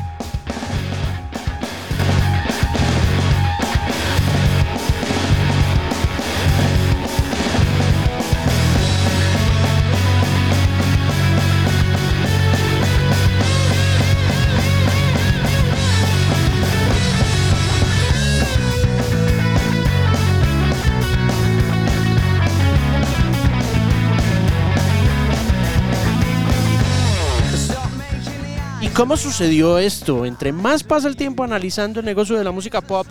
¿Cómo 28.95 29.17
sucedió 29.17 29.79
esto? 29.79 30.23
Entre 30.23 30.51
más 30.51 30.83
pasa 30.83 31.07
el 31.07 31.15
tiempo 31.15 31.43
analizando 31.43 31.99
el 31.99 32.05
negocio 32.05 32.37
de 32.37 32.43
la 32.43 32.51
música 32.51 32.79
pop, 32.79 33.07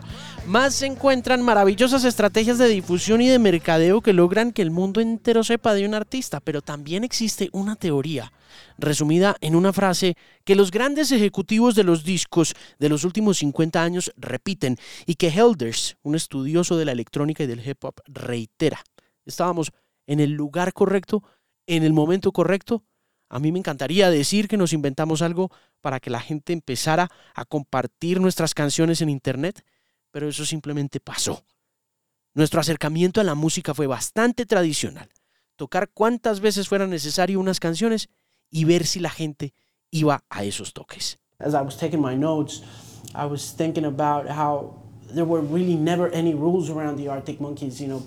más 0.47 0.77
se 0.77 0.87
encuentran 0.87 1.43
maravillosas 1.43 2.05
estrategias 2.05 2.57
de 2.59 2.69
difusión 2.69 3.21
y 3.21 3.27
de 3.27 3.41
mercadeo 3.41 4.01
que 4.01 4.13
logran 4.13 4.53
que 4.53 4.63
el 4.63 4.71
mundo 4.71 5.01
entero 5.01 5.43
sepa 5.43 5.75
de 5.75 5.85
un 5.85 5.95
artista. 5.95 6.39
Pero 6.39 6.63
también 6.63 7.03
existe 7.03 7.49
una 7.51 7.75
teoría, 7.75 8.33
resumida 8.79 9.37
en 9.41 9.57
una 9.57 9.73
frase, 9.73 10.17
que 10.45 10.55
los 10.55 10.71
grandes 10.71 11.11
ejecutivos 11.11 11.75
de 11.75 11.83
los 11.83 12.05
discos 12.05 12.55
de 12.79 12.89
los 12.89 13.03
últimos 13.03 13.39
50 13.39 13.83
años 13.83 14.13
repiten 14.17 14.79
y 15.05 15.17
que 15.17 15.31
Helders, 15.31 15.97
un 16.03 16.15
estudioso 16.15 16.77
de 16.77 16.85
la 16.85 16.93
electrónica 16.93 17.43
y 17.43 17.49
del 17.49 17.69
hip 17.69 17.85
hop, 17.85 17.97
reitera. 18.07 18.85
Estábamos 19.27 19.73
en 20.07 20.21
el 20.21 20.31
lugar 20.31 20.75
correcto, 20.75 21.25
en 21.67 21.83
el 21.83 21.93
momento 21.93 22.31
correcto, 22.31 22.85
a 23.33 23.39
mí 23.39 23.51
me 23.51 23.59
encantaría 23.59 24.11
decir 24.11 24.47
que 24.47 24.59
nos 24.59 24.75
inventamos 24.75 25.23
algo 25.23 25.51
para 25.81 26.01
que 26.01 26.11
la 26.11 26.21
gente 26.21 26.53
empezara 26.53 27.11
a 27.35 27.47
compartir 27.47 28.21
nuestras 28.21 28.53
canciones 28.53 29.01
en 29.01 29.09
Internet, 29.09 29.65
pero 30.11 30.29
eso 30.29 30.45
simplemente 30.45 31.01
pasó. 31.01 31.43
Nuestro 32.35 32.61
acercamiento 32.61 33.23
a 33.23 33.25
la 33.25 33.35
música 33.35 33.73
fue 33.73 33.87
bastante 33.87 34.45
tradicional. 34.45 35.09
Tocar 35.57 35.89
cuantas 35.89 36.41
veces 36.41 36.69
fuera 36.69 36.87
necesario 36.87 37.41
unas 37.41 37.59
canciones 37.59 38.11
y 38.51 38.65
ver 38.67 38.85
si 38.85 39.01
la 39.01 39.09
gente 39.09 39.55
iba 39.91 40.25
a 40.29 40.45
esos 40.45 40.75
toques. 40.75 41.19
As 41.39 41.55
I 41.55 41.63
was 41.63 41.79
taking 41.79 42.03
my 42.03 42.15
notes, 42.15 42.63
I 43.15 43.25
was 43.25 43.55
thinking 43.57 43.87
about 43.87 44.29
how 44.29 44.75
there 45.09 45.25
were 45.25 45.43
really 45.43 45.75
never 45.75 46.13
any 46.13 46.35
rules 46.35 46.69
around 46.69 46.99
the 46.99 47.09
Arctic 47.09 47.41
Monkeys, 47.41 47.81
you 47.81 47.89
know, 47.89 48.03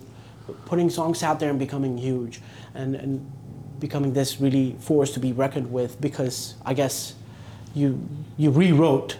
putting 0.65 0.91
songs 0.91 1.23
out 1.23 1.39
there 1.39 1.49
and 1.49 1.57
becoming 1.57 1.97
huge. 1.97 2.41
And, 2.75 2.95
and 2.95 3.25
becoming 3.79 4.13
this 4.13 4.39
really 4.39 4.75
force 4.79 5.11
to 5.13 5.19
be 5.19 5.31
reckoned 5.31 5.71
with 5.71 5.99
because 5.99 6.55
I 6.65 6.73
guess 6.73 7.15
you 7.73 8.07
you 8.37 8.51
rewrote 8.51 9.17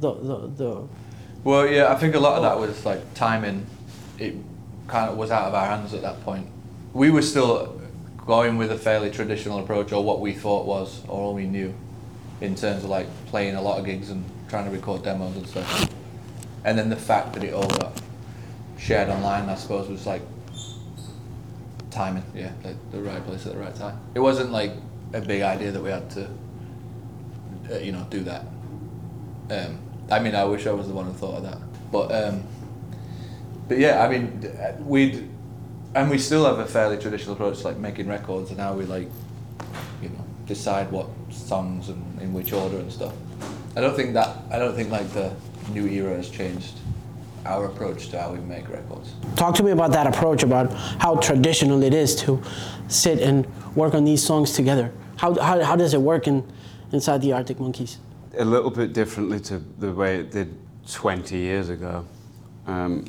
the, 0.00 0.14
the, 0.14 0.46
the 0.48 0.88
well 1.44 1.66
yeah 1.66 1.92
I 1.92 1.96
think 1.96 2.14
a 2.14 2.20
lot 2.20 2.36
of 2.36 2.42
that 2.42 2.58
was 2.58 2.84
like 2.84 3.14
timing. 3.14 3.66
It 4.18 4.34
kind 4.86 5.10
of 5.10 5.16
was 5.16 5.30
out 5.30 5.48
of 5.48 5.54
our 5.54 5.66
hands 5.66 5.92
at 5.94 6.02
that 6.02 6.22
point. 6.22 6.48
We 6.92 7.10
were 7.10 7.22
still 7.22 7.80
going 8.26 8.56
with 8.56 8.72
a 8.72 8.78
fairly 8.78 9.10
traditional 9.10 9.58
approach 9.58 9.92
or 9.92 10.02
what 10.02 10.20
we 10.20 10.32
thought 10.32 10.66
was 10.66 11.02
or 11.06 11.20
all 11.20 11.34
we 11.34 11.46
knew 11.46 11.74
in 12.40 12.54
terms 12.54 12.84
of 12.84 12.90
like 12.90 13.06
playing 13.26 13.54
a 13.54 13.62
lot 13.62 13.78
of 13.78 13.84
gigs 13.84 14.10
and 14.10 14.24
trying 14.48 14.64
to 14.64 14.70
record 14.70 15.02
demos 15.02 15.36
and 15.36 15.46
stuff. 15.46 15.90
And 16.64 16.78
then 16.78 16.88
the 16.88 16.96
fact 16.96 17.34
that 17.34 17.44
it 17.44 17.54
all 17.54 17.68
got 17.68 18.00
shared 18.78 19.08
online 19.08 19.48
I 19.48 19.54
suppose 19.54 19.88
was 19.88 20.06
like 20.06 20.22
timing, 21.96 22.24
yeah, 22.34 22.52
like 22.62 22.76
the 22.92 23.00
right 23.00 23.24
place 23.24 23.46
at 23.46 23.52
the 23.52 23.58
right 23.58 23.74
time. 23.74 23.98
It 24.14 24.20
wasn't 24.20 24.52
like 24.52 24.72
a 25.14 25.20
big 25.20 25.42
idea 25.42 25.72
that 25.72 25.82
we 25.82 25.90
had 25.90 26.08
to, 26.10 26.28
uh, 27.72 27.78
you 27.78 27.92
know, 27.92 28.06
do 28.10 28.22
that. 28.24 28.42
Um, 29.50 29.78
I 30.10 30.20
mean, 30.20 30.34
I 30.34 30.44
wish 30.44 30.66
I 30.66 30.72
was 30.72 30.88
the 30.88 30.94
one 30.94 31.06
who 31.06 31.12
thought 31.12 31.38
of 31.38 31.42
that, 31.44 31.58
but 31.90 32.12
um, 32.12 32.44
but 33.68 33.78
yeah, 33.78 34.04
I 34.04 34.08
mean, 34.08 34.28
we'd 34.80 35.28
and 35.94 36.10
we 36.10 36.18
still 36.18 36.44
have 36.44 36.58
a 36.58 36.66
fairly 36.66 36.98
traditional 36.98 37.32
approach 37.32 37.64
like 37.64 37.78
making 37.78 38.06
records, 38.06 38.50
and 38.50 38.58
now 38.58 38.74
we 38.74 38.84
like, 38.84 39.08
you 40.02 40.10
know, 40.10 40.24
decide 40.46 40.92
what 40.92 41.08
songs 41.30 41.88
and 41.88 42.20
in 42.20 42.32
which 42.34 42.52
order 42.52 42.78
and 42.78 42.92
stuff. 42.92 43.14
I 43.74 43.80
don't 43.80 43.96
think 43.96 44.12
that 44.14 44.36
I 44.50 44.58
don't 44.58 44.76
think 44.76 44.90
like 44.90 45.08
the 45.12 45.32
new 45.72 45.86
era 45.86 46.16
has 46.16 46.28
changed 46.28 46.74
our 47.46 47.66
approach 47.66 48.08
to 48.08 48.20
how 48.20 48.32
we 48.32 48.38
make 48.40 48.68
records. 48.68 49.14
Talk 49.36 49.54
to 49.56 49.62
me 49.62 49.70
about 49.70 49.92
that 49.92 50.06
approach, 50.06 50.42
about 50.42 50.72
how 51.00 51.16
traditional 51.16 51.82
it 51.82 51.94
is 51.94 52.16
to 52.22 52.42
sit 52.88 53.20
and 53.20 53.46
work 53.74 53.94
on 53.94 54.04
these 54.04 54.22
songs 54.22 54.52
together. 54.52 54.92
How, 55.16 55.34
how, 55.34 55.62
how 55.62 55.76
does 55.76 55.94
it 55.94 56.00
work 56.00 56.26
in, 56.26 56.46
inside 56.92 57.22
the 57.22 57.32
Arctic 57.32 57.60
Monkeys? 57.60 57.98
A 58.38 58.44
little 58.44 58.70
bit 58.70 58.92
differently 58.92 59.40
to 59.40 59.58
the 59.78 59.92
way 59.92 60.16
it 60.16 60.30
did 60.30 60.54
20 60.90 61.36
years 61.36 61.68
ago. 61.68 62.04
Um, 62.66 63.06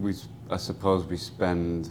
we, 0.00 0.14
I 0.50 0.56
suppose 0.56 1.04
we 1.04 1.16
spend, 1.16 1.90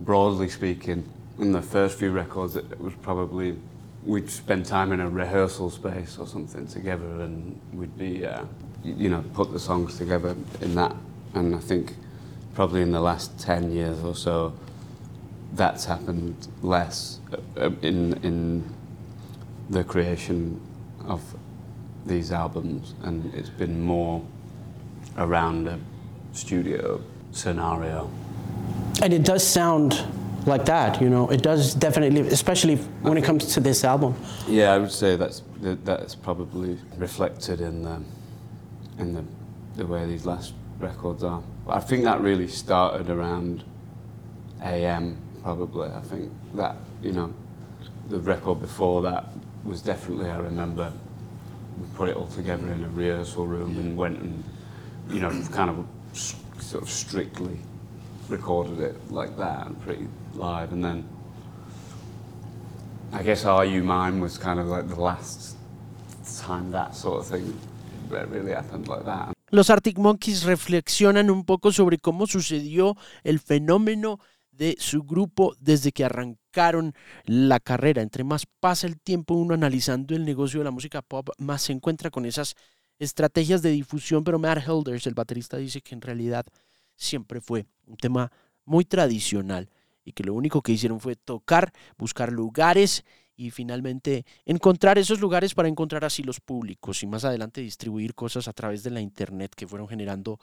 broadly 0.00 0.48
speaking, 0.48 1.08
in 1.38 1.52
the 1.52 1.62
first 1.62 1.98
few 1.98 2.12
records, 2.12 2.56
it 2.56 2.80
was 2.80 2.94
probably 3.02 3.56
we'd 4.04 4.30
spend 4.30 4.66
time 4.66 4.92
in 4.92 5.00
a 5.00 5.08
rehearsal 5.08 5.70
space 5.70 6.18
or 6.18 6.26
something 6.26 6.66
together, 6.66 7.06
and 7.22 7.58
we'd 7.72 7.96
be 7.98 8.24
uh, 8.24 8.44
you 8.84 9.08
know, 9.08 9.24
put 9.32 9.52
the 9.52 9.58
songs 9.58 9.98
together 9.98 10.36
in 10.60 10.74
that. 10.74 10.94
And 11.34 11.54
I 11.54 11.58
think 11.58 11.94
probably 12.54 12.82
in 12.82 12.92
the 12.92 13.00
last 13.00 13.38
10 13.40 13.72
years 13.72 14.02
or 14.04 14.14
so, 14.14 14.52
that's 15.54 15.84
happened 15.84 16.48
less 16.62 17.20
uh, 17.56 17.70
in, 17.82 18.14
in 18.24 18.74
the 19.70 19.84
creation 19.84 20.60
of 21.06 21.22
these 22.06 22.32
albums. 22.32 22.94
And 23.02 23.32
it's 23.34 23.50
been 23.50 23.80
more 23.80 24.24
around 25.16 25.68
a 25.68 25.78
studio 26.32 27.00
scenario. 27.32 28.10
And 29.02 29.12
it 29.12 29.24
does 29.24 29.46
sound 29.46 30.04
like 30.46 30.64
that, 30.66 31.00
you 31.00 31.08
know. 31.08 31.28
It 31.30 31.42
does 31.42 31.74
definitely, 31.74 32.20
especially 32.28 32.76
when 33.02 33.16
it 33.16 33.24
comes 33.24 33.54
to 33.54 33.60
this 33.60 33.84
album. 33.84 34.14
Yeah, 34.46 34.72
I 34.72 34.78
would 34.78 34.92
say 34.92 35.16
that's 35.16 35.42
that's 35.60 36.14
probably 36.14 36.78
reflected 36.96 37.60
in 37.60 37.82
the 37.82 38.02
in 38.98 39.14
the, 39.14 39.24
the 39.76 39.86
way 39.86 40.06
these 40.06 40.26
last 40.26 40.54
records 40.78 41.22
are. 41.22 41.42
I 41.68 41.80
think 41.80 42.04
that 42.04 42.20
really 42.20 42.48
started 42.48 43.10
around 43.10 43.64
AM, 44.62 45.16
probably. 45.42 45.88
I 45.88 46.00
think 46.00 46.30
that, 46.54 46.76
you 47.02 47.12
know, 47.12 47.32
the 48.08 48.18
record 48.18 48.60
before 48.60 49.02
that 49.02 49.28
was 49.64 49.80
definitely, 49.80 50.30
I 50.30 50.38
remember, 50.38 50.92
we 51.80 51.86
put 51.96 52.08
it 52.08 52.16
all 52.16 52.28
together 52.28 52.70
in 52.70 52.84
a 52.84 52.88
rehearsal 52.88 53.46
room 53.46 53.78
and 53.78 53.96
went 53.96 54.18
and, 54.20 54.44
you 55.08 55.20
know, 55.20 55.30
kind 55.52 55.70
of 55.70 55.86
sort 56.12 56.82
of 56.82 56.90
strictly 56.90 57.58
recorded 58.28 58.80
it 58.80 59.10
like 59.10 59.36
that 59.36 59.66
and 59.66 59.80
pretty 59.82 60.06
live. 60.34 60.72
And 60.72 60.84
then 60.84 61.08
I 63.12 63.22
guess 63.22 63.44
Are 63.44 63.64
You 63.64 63.82
Mine 63.82 64.20
was 64.20 64.38
kind 64.38 64.58
of 64.58 64.66
like 64.66 64.88
the 64.88 65.00
last 65.00 65.56
time 66.38 66.70
that 66.72 66.94
sort 66.94 67.20
of 67.20 67.26
thing 67.26 67.58
Los 69.50 69.70
Arctic 69.70 69.98
Monkeys 69.98 70.44
reflexionan 70.44 71.30
un 71.30 71.44
poco 71.44 71.72
sobre 71.72 71.98
cómo 71.98 72.26
sucedió 72.26 72.96
el 73.22 73.38
fenómeno 73.38 74.18
de 74.50 74.76
su 74.78 75.02
grupo 75.02 75.54
desde 75.58 75.92
que 75.92 76.04
arrancaron 76.04 76.94
la 77.24 77.60
carrera. 77.60 78.02
Entre 78.02 78.24
más 78.24 78.46
pasa 78.60 78.86
el 78.86 79.00
tiempo 79.00 79.34
uno 79.34 79.54
analizando 79.54 80.14
el 80.14 80.24
negocio 80.24 80.60
de 80.60 80.64
la 80.64 80.70
música 80.70 81.02
pop, 81.02 81.30
más 81.38 81.62
se 81.62 81.72
encuentra 81.72 82.10
con 82.10 82.24
esas 82.26 82.54
estrategias 82.98 83.62
de 83.62 83.70
difusión, 83.70 84.24
pero 84.24 84.38
Matt 84.38 84.66
Helders, 84.66 85.06
el 85.06 85.14
baterista, 85.14 85.56
dice 85.56 85.80
que 85.80 85.94
en 85.94 86.00
realidad 86.00 86.46
siempre 86.96 87.40
fue 87.40 87.66
un 87.86 87.96
tema 87.96 88.30
muy 88.64 88.84
tradicional 88.84 89.68
y 90.04 90.12
que 90.12 90.24
lo 90.24 90.34
único 90.34 90.62
que 90.62 90.72
hicieron 90.72 91.00
fue 91.00 91.16
tocar, 91.16 91.72
buscar 91.96 92.32
lugares 92.32 93.04
y 93.36 93.50
finalmente 93.50 94.24
encontrar 94.44 94.98
esos 94.98 95.20
lugares 95.20 95.54
para 95.54 95.68
encontrar 95.68 96.04
así 96.04 96.22
los 96.22 96.40
públicos 96.40 97.02
y 97.02 97.06
más 97.06 97.24
adelante 97.24 97.60
distribuir 97.60 98.14
cosas 98.14 98.48
a 98.48 98.52
través 98.52 98.82
de 98.82 98.90
la 98.90 99.00
internet 99.00 99.52
que 99.56 99.66
fueron 99.66 99.88
generando 99.88 100.38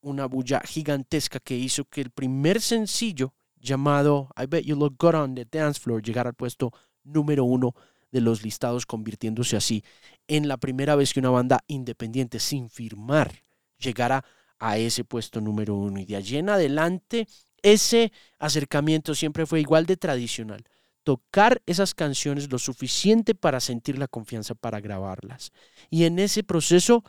una 0.00 0.26
bulla 0.26 0.60
gigantesca 0.60 1.40
que 1.40 1.56
hizo 1.56 1.84
que 1.84 2.00
el 2.00 2.10
primer 2.10 2.60
sencillo 2.60 3.34
llamado 3.56 4.28
I 4.36 4.46
Bet 4.46 4.64
You 4.64 4.76
Look 4.76 4.96
Good 4.98 5.14
on 5.14 5.34
the 5.34 5.44
Dance 5.44 5.80
Floor 5.80 6.02
llegara 6.02 6.30
al 6.30 6.34
puesto 6.34 6.72
número 7.02 7.44
uno 7.44 7.74
de 8.12 8.20
los 8.20 8.42
listados, 8.42 8.86
convirtiéndose 8.86 9.56
así 9.56 9.84
en 10.28 10.48
la 10.48 10.56
primera 10.56 10.96
vez 10.96 11.12
que 11.12 11.20
una 11.20 11.30
banda 11.30 11.64
independiente 11.66 12.38
sin 12.38 12.70
firmar 12.70 13.42
llegara 13.78 14.24
a 14.58 14.78
ese 14.78 15.04
puesto 15.04 15.40
número 15.40 15.74
uno. 15.74 16.00
Y 16.00 16.04
de 16.04 16.16
allí 16.16 16.38
en 16.38 16.48
adelante, 16.48 17.26
ese 17.62 18.12
acercamiento 18.38 19.14
siempre 19.14 19.44
fue 19.44 19.60
igual 19.60 19.86
de 19.86 19.96
tradicional. 19.96 20.64
Tocar 21.06 21.62
esas 21.66 21.94
canciones 21.94 22.50
lo 22.50 22.58
suficiente 22.58 23.36
para 23.36 23.60
sentir 23.60 23.96
la 23.96 24.08
confianza 24.08 24.56
para 24.56 24.80
grabarlas. 24.80 25.52
Y 25.88 26.02
en 26.02 26.18
ese 26.18 26.42
proceso 26.42 27.04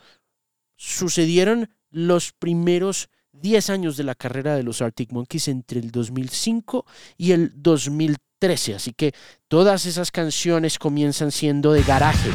sucedieron 0.75 1.71
los 1.89 2.31
primeros 2.31 3.09
10 3.31 3.71
años 3.71 3.97
de 3.97 4.03
la 4.03 4.13
carrera 4.13 4.55
de 4.55 4.61
los 4.61 4.83
Arctic 4.83 5.11
Monkeys 5.11 5.47
entre 5.47 5.79
el 5.79 5.89
2005 5.89 6.85
y 7.17 7.31
el 7.31 7.51
2013. 7.55 8.75
Así 8.75 8.93
que 8.93 9.13
todas 9.47 9.87
esas 9.87 10.11
canciones 10.11 10.77
comienzan 10.77 11.31
siendo 11.31 11.73
de 11.73 11.81
garaje, 11.81 12.29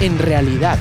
en 0.00 0.16
realidad. 0.16 0.78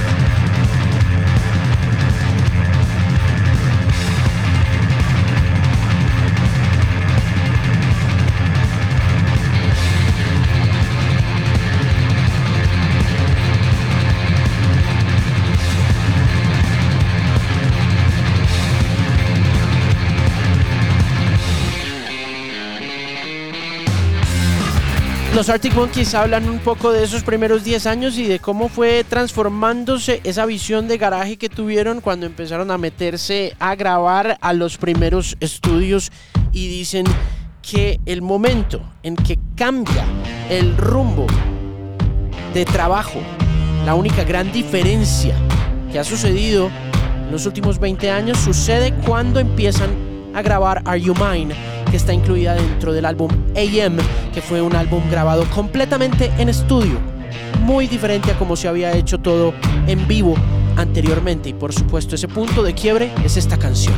Los 25.39 25.47
Arctic 25.47 25.73
Monkeys 25.73 26.15
hablan 26.15 26.49
un 26.49 26.59
poco 26.59 26.91
de 26.91 27.01
esos 27.01 27.23
primeros 27.23 27.63
10 27.63 27.85
años 27.85 28.17
y 28.17 28.25
de 28.25 28.39
cómo 28.39 28.67
fue 28.67 29.05
transformándose 29.05 30.19
esa 30.25 30.45
visión 30.45 30.89
de 30.89 30.97
garaje 30.97 31.37
que 31.37 31.47
tuvieron 31.47 32.01
cuando 32.01 32.25
empezaron 32.25 32.71
a 32.71 32.77
meterse 32.77 33.55
a 33.57 33.73
grabar 33.75 34.37
a 34.41 34.51
los 34.51 34.77
primeros 34.77 35.37
estudios 35.39 36.11
y 36.51 36.67
dicen 36.67 37.05
que 37.61 38.01
el 38.05 38.21
momento 38.21 38.81
en 39.01 39.15
que 39.15 39.39
cambia 39.55 40.03
el 40.49 40.75
rumbo 40.75 41.25
de 42.53 42.65
trabajo, 42.65 43.21
la 43.85 43.95
única 43.95 44.25
gran 44.25 44.51
diferencia 44.51 45.35
que 45.89 45.99
ha 45.99 46.03
sucedido 46.03 46.69
en 47.25 47.31
los 47.31 47.45
últimos 47.45 47.79
20 47.79 48.11
años 48.11 48.39
sucede 48.39 48.93
cuando 49.05 49.39
empiezan 49.39 49.91
a 50.33 50.41
grabar 50.41 50.81
Are 50.83 50.99
You 50.99 51.13
Mine 51.15 51.78
que 51.89 51.97
está 51.97 52.13
incluida 52.13 52.53
dentro 52.53 52.93
del 52.93 53.05
álbum 53.05 53.29
AM, 53.55 53.97
que 54.33 54.41
fue 54.41 54.61
un 54.61 54.75
álbum 54.75 55.01
grabado 55.09 55.49
completamente 55.49 56.31
en 56.37 56.49
estudio, 56.49 56.99
muy 57.61 57.87
diferente 57.87 58.31
a 58.31 58.37
como 58.37 58.55
se 58.55 58.67
había 58.67 58.95
hecho 58.95 59.19
todo 59.19 59.53
en 59.87 60.07
vivo 60.07 60.35
anteriormente. 60.75 61.49
Y 61.49 61.53
por 61.53 61.73
supuesto, 61.73 62.15
ese 62.15 62.27
punto 62.27 62.63
de 62.63 62.73
quiebre 62.73 63.11
es 63.23 63.37
esta 63.37 63.57
canción. 63.57 63.95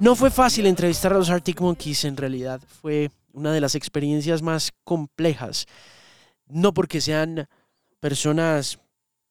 No 0.00 0.14
fue 0.14 0.30
fácil 0.30 0.66
entrevistar 0.66 1.12
a 1.12 1.18
los 1.18 1.28
Arctic 1.28 1.60
Monkeys, 1.60 2.04
en 2.04 2.16
realidad 2.16 2.60
fue 2.80 3.10
una 3.32 3.52
de 3.52 3.60
las 3.60 3.74
experiencias 3.74 4.42
más 4.42 4.72
complejas, 4.84 5.66
no 6.46 6.72
porque 6.72 7.00
sean 7.00 7.48
personas 8.00 8.78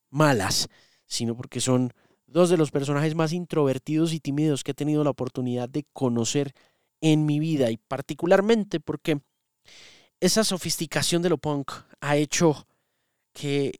malas, 0.09 0.67
sino 1.05 1.35
porque 1.35 1.61
son 1.61 1.93
dos 2.37 2.49
de 2.49 2.57
los 2.57 2.71
personajes 2.71 3.15
más 3.15 3.33
introvertidos 3.33 4.13
y 4.13 4.19
tímidos 4.19 4.63
que 4.63 4.71
he 4.71 4.75
tenido 4.75 5.03
la 5.03 5.09
oportunidad 5.09 5.67
de 5.67 5.85
conocer 5.91 6.53
en 7.01 7.25
mi 7.25 7.39
vida 7.39 7.69
y 7.71 7.77
particularmente 7.77 8.79
porque 8.79 9.19
esa 10.19 10.43
sofisticación 10.43 11.21
de 11.21 11.29
lo 11.29 11.37
punk 11.37 11.71
ha 11.99 12.15
hecho 12.15 12.67
que 13.33 13.79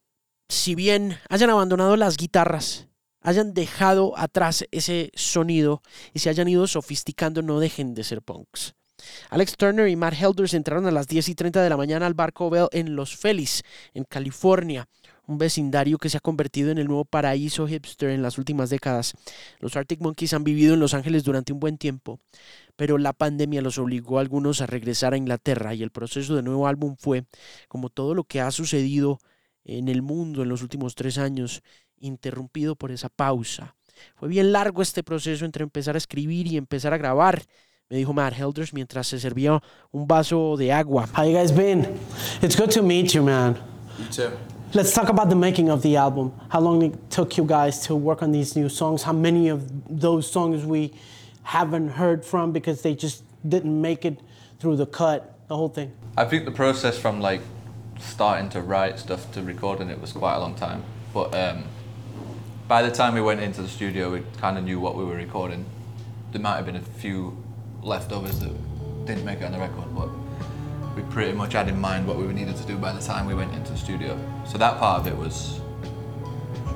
si 0.49 0.75
bien 0.75 1.17
hayan 1.29 1.49
abandonado 1.49 1.95
las 1.97 2.17
guitarras, 2.17 2.87
hayan 3.21 3.53
dejado 3.53 4.17
atrás 4.17 4.65
ese 4.71 5.11
sonido 5.13 5.81
y 6.13 6.19
se 6.19 6.29
hayan 6.29 6.47
ido 6.47 6.67
sofisticando, 6.67 7.41
no 7.41 7.59
dejen 7.59 7.93
de 7.93 8.03
ser 8.03 8.21
punks. 8.21 8.75
Alex 9.29 9.55
Turner 9.57 9.87
y 9.87 9.95
Matt 9.95 10.15
Helders 10.19 10.53
entraron 10.53 10.87
a 10.87 10.91
las 10.91 11.07
10 11.07 11.29
y 11.29 11.35
30 11.35 11.61
de 11.61 11.69
la 11.69 11.77
mañana 11.77 12.07
al 12.07 12.13
Barco 12.13 12.49
Bell 12.49 12.69
en 12.71 12.95
Los 12.95 13.15
Feliz, 13.15 13.63
en 13.93 14.03
California, 14.05 14.87
un 15.27 15.37
vecindario 15.37 15.98
que 15.98 16.09
se 16.09 16.18
ha 16.18 16.22
convertido 16.22 16.72
en 16.72 16.77
el 16.77 16.87
nuevo 16.87 17.05
paraíso 17.05 17.68
hipster 17.68 18.09
en 18.09 18.22
las 18.22 18.37
últimas 18.37 18.70
décadas. 18.70 19.13
Los 19.59 19.75
Arctic 19.75 20.01
Monkeys 20.01 20.33
han 20.33 20.44
vivido 20.44 20.74
en 20.74 20.79
Los 20.79 20.94
Ángeles 20.94 21.24
durante 21.24 21.53
un 21.53 21.59
buen 21.59 21.77
tiempo, 21.77 22.20
pero 22.75 22.98
la 22.98 23.13
pandemia 23.13 23.61
los 23.61 23.77
obligó 23.77 24.18
a 24.18 24.22
algunos 24.22 24.61
a 24.61 24.66
regresar 24.66 25.13
a 25.13 25.18
Inglaterra 25.18 25.75
y 25.75 25.83
el 25.83 25.92
proceso 25.92 26.35
de 26.35 26.44
nuevo 26.44 26.68
álbum 26.68 26.96
fue, 26.98 27.25
como 27.68 27.90
todo 27.90 28.16
lo 28.16 28.24
que 28.24 28.42
ha 28.42 28.50
sucedido 28.51 29.20
en 29.66 29.90
el 29.90 30.01
mundo 30.01 30.44
en 30.44 30.50
los 30.50 30.61
últimos 30.61 30.96
tres 30.96 31.18
años, 31.18 31.61
interrumpido 31.98 32.75
por 32.75 32.92
esa 32.92 33.09
pausa. 33.09 33.75
Fue 34.16 34.29
bien 34.29 34.51
largo 34.51 34.81
este 34.81 35.03
proceso 35.03 35.44
entre 35.44 35.63
empezar 35.63 35.96
a 35.96 35.98
escribir 35.98 36.48
y 36.48 36.57
empezar 36.57 36.94
a 36.94 36.98
grabar 36.98 37.44
me 37.90 37.98
dijo 37.98 38.13
Matt 38.13 38.37
Helders 38.37 38.74
mientras 38.74 39.07
se 39.07 39.20
servía 39.20 39.61
un 39.92 40.07
vaso 40.07 40.57
de 40.57 40.74
agua. 40.74 41.07
How 41.16 41.24
you 41.24 41.37
guys 41.37 41.55
been? 41.55 41.87
It's 42.42 42.57
good 42.57 42.70
to 42.72 42.83
meet 42.83 43.13
you, 43.13 43.24
man. 43.24 43.55
You 43.98 44.05
too. 44.11 44.56
Let's 44.74 44.94
talk 44.94 45.08
about 45.08 45.30
the 45.30 45.36
making 45.36 45.70
of 45.70 45.82
the 45.82 45.96
album. 45.96 46.34
How 46.50 46.60
long 46.60 46.82
it 46.82 47.10
took 47.10 47.38
you 47.38 47.46
guys 47.46 47.80
to 47.88 47.96
work 47.96 48.22
on 48.22 48.34
these 48.34 48.53
new 48.58 48.68
songs? 48.68 49.01
How 49.01 49.14
many 49.14 49.48
of 49.48 49.72
those 50.01 50.30
songs 50.30 50.66
we 50.66 50.94
haven't 51.44 51.88
heard 51.88 52.25
from 52.25 52.51
because 52.51 52.82
they 52.82 52.94
just 52.94 53.24
didn't 53.48 53.80
make 53.82 54.03
it 54.03 54.20
through 54.60 54.75
the 54.75 54.86
cut, 54.86 55.40
the 55.48 55.56
whole 55.56 55.70
thing? 55.70 55.94
I 56.18 56.25
think 56.25 56.44
the 56.44 56.51
process 56.51 57.00
from 57.00 57.22
like 57.22 57.40
starting 57.98 58.50
to 58.50 58.62
write 58.62 59.00
stuff 59.00 59.32
to 59.32 59.42
recording 59.42 59.90
it 59.90 60.01
was 60.01 60.12
quite 60.12 60.36
a 60.36 60.40
long 60.40 60.53
time. 60.53 60.84
But 61.14 61.34
um, 61.34 61.64
by 62.68 62.82
the 62.82 62.92
time 62.92 63.14
we 63.14 63.22
went 63.22 63.40
into 63.40 63.62
the 63.62 63.70
studio, 63.70 64.12
we 64.12 64.24
kind 64.38 64.58
of 64.58 64.66
knew 64.66 64.82
what 64.82 64.98
we 64.98 65.06
were 65.06 65.16
recording. 65.16 65.66
There 66.34 66.42
might 66.42 66.58
have 66.58 66.66
been 66.66 66.75
a 66.75 66.82
few 66.82 67.42
leftovers 67.82 68.40
that 68.40 69.06
didn't 69.06 69.24
make 69.24 69.40
it 69.40 69.46
on 69.46 69.53
the 69.53 69.60
record, 69.60 69.96
but 69.96 70.10
we 70.98 71.03
pretty 71.12 71.31
much 71.31 71.53
had 71.53 71.70
in 71.70 71.79
mind 71.79 72.07
what 72.07 72.18
we 72.18 72.25
needed 72.33 72.55
to 72.55 72.66
do 72.66 72.75
by 72.75 72.92
the 72.92 73.00
time 73.00 73.27
we 73.27 73.36
went 73.36 73.53
into 73.53 73.72
the 73.72 73.77
studio. 73.77 74.20
So 74.48 74.57
that 74.57 74.79
part 74.79 75.00
of 75.00 75.07
it 75.07 75.16
was 75.16 75.62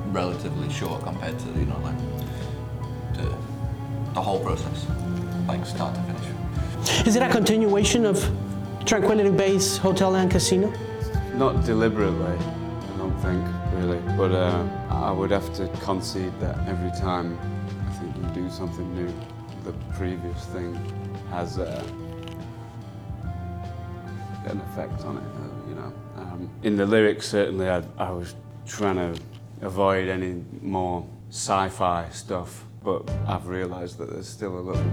relatively 0.09 0.69
short 0.71 1.03
compared 1.03 1.39
to 1.39 1.47
you 1.59 1.65
know 1.65 1.79
like 1.79 1.97
the, 3.15 3.35
the 4.13 4.21
whole 4.21 4.39
process, 4.39 4.85
like 5.47 5.65
start 5.65 5.95
to 5.95 6.01
finish. 6.03 7.07
Is 7.07 7.15
it 7.15 7.23
a 7.23 7.29
continuation 7.29 8.05
of 8.05 8.17
Tranquility 8.85 9.31
Base 9.31 9.77
Hotel 9.77 10.15
and 10.15 10.29
Casino? 10.29 10.71
Not 11.33 11.65
deliberately, 11.65 12.25
I 12.25 12.97
don't 12.97 13.17
think, 13.21 13.43
really. 13.73 13.99
But 14.17 14.33
uh, 14.33 14.67
I 14.89 15.11
would 15.11 15.31
have 15.31 15.51
to 15.55 15.67
concede 15.79 16.33
that 16.41 16.59
every 16.67 16.91
time 16.91 17.39
I 17.87 17.91
think 17.93 18.15
you 18.17 18.43
do 18.43 18.51
something 18.51 18.93
new, 18.93 19.11
the 19.63 19.73
previous 19.95 20.45
thing 20.47 20.75
has 21.29 21.57
uh, 21.57 21.83
an 24.45 24.61
effect 24.61 25.03
on 25.05 25.17
it, 25.17 25.23
uh, 25.23 25.69
you 25.69 25.75
know. 25.75 25.93
Um, 26.17 26.49
in 26.63 26.75
the 26.75 26.85
lyrics, 26.85 27.27
certainly, 27.27 27.69
I, 27.69 27.83
I 27.97 28.11
was 28.11 28.35
trying 28.65 28.95
to 28.97 29.19
avoid 29.61 30.09
any 30.09 30.43
more 30.61 31.05
sci-fi 31.29 32.09
stuff, 32.11 32.65
but 32.83 33.09
I've 33.27 33.47
realised 33.47 33.97
that 33.99 34.09
there's 34.09 34.27
still 34.27 34.57
a 34.57 34.61
little 34.61 34.91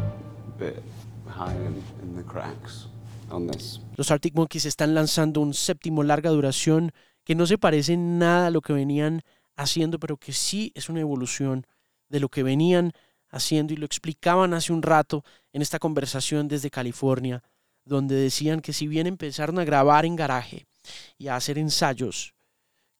bit 0.58 0.82
high 1.26 1.54
in, 1.54 1.82
in 2.02 2.16
the 2.16 2.22
cracks 2.22 2.86
on 3.30 3.46
this. 3.46 3.80
Los 3.96 4.10
Arctic 4.10 4.34
Monkeys 4.34 4.66
están 4.66 4.94
lanzando 4.94 5.40
un 5.40 5.54
séptimo 5.54 6.02
larga 6.02 6.30
duración 6.30 6.92
que 7.24 7.34
no 7.34 7.46
se 7.46 7.58
parece 7.58 7.94
en 7.94 8.18
nada 8.18 8.46
a 8.46 8.50
lo 8.50 8.60
que 8.60 8.72
venían 8.72 9.22
haciendo, 9.56 9.98
pero 9.98 10.16
que 10.16 10.32
sí 10.32 10.72
es 10.74 10.88
una 10.88 11.00
evolución 11.00 11.66
de 12.08 12.20
lo 12.20 12.28
que 12.28 12.42
venían 12.42 12.92
haciendo 13.30 13.74
y 13.74 13.76
lo 13.76 13.84
explicaban 13.84 14.54
hace 14.54 14.72
un 14.72 14.82
rato 14.82 15.24
en 15.52 15.60
esta 15.60 15.78
conversación 15.78 16.48
desde 16.48 16.70
California, 16.70 17.42
donde 17.88 18.14
decían 18.14 18.60
que 18.60 18.72
si 18.72 18.86
bien 18.86 19.06
empezaron 19.06 19.58
a 19.58 19.64
grabar 19.64 20.04
en 20.04 20.14
garaje 20.14 20.66
y 21.16 21.28
a 21.28 21.36
hacer 21.36 21.58
ensayos 21.58 22.34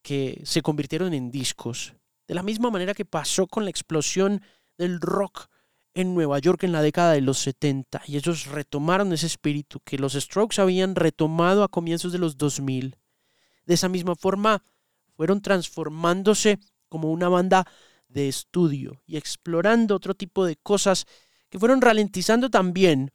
que 0.01 0.41
se 0.43 0.61
convirtieron 0.61 1.13
en 1.13 1.31
discos, 1.31 1.93
de 2.27 2.35
la 2.35 2.43
misma 2.43 2.69
manera 2.69 2.93
que 2.93 3.05
pasó 3.05 3.47
con 3.47 3.63
la 3.63 3.69
explosión 3.69 4.41
del 4.77 4.99
rock 4.99 5.47
en 5.93 6.13
Nueva 6.13 6.39
York 6.39 6.63
en 6.63 6.71
la 6.71 6.81
década 6.81 7.13
de 7.13 7.21
los 7.21 7.39
70 7.39 8.03
y 8.07 8.17
ellos 8.17 8.47
retomaron 8.47 9.13
ese 9.13 9.27
espíritu 9.27 9.79
que 9.81 9.97
los 9.97 10.13
Strokes 10.13 10.61
habían 10.61 10.95
retomado 10.95 11.63
a 11.63 11.67
comienzos 11.67 12.11
de 12.11 12.19
los 12.19 12.37
2000. 12.37 12.95
De 13.65 13.73
esa 13.73 13.89
misma 13.89 14.15
forma 14.15 14.63
fueron 15.15 15.41
transformándose 15.41 16.59
como 16.87 17.11
una 17.11 17.29
banda 17.29 17.67
de 18.07 18.27
estudio 18.27 19.01
y 19.05 19.17
explorando 19.17 19.95
otro 19.95 20.15
tipo 20.15 20.45
de 20.45 20.55
cosas 20.55 21.05
que 21.49 21.59
fueron 21.59 21.81
ralentizando 21.81 22.49
también 22.49 23.11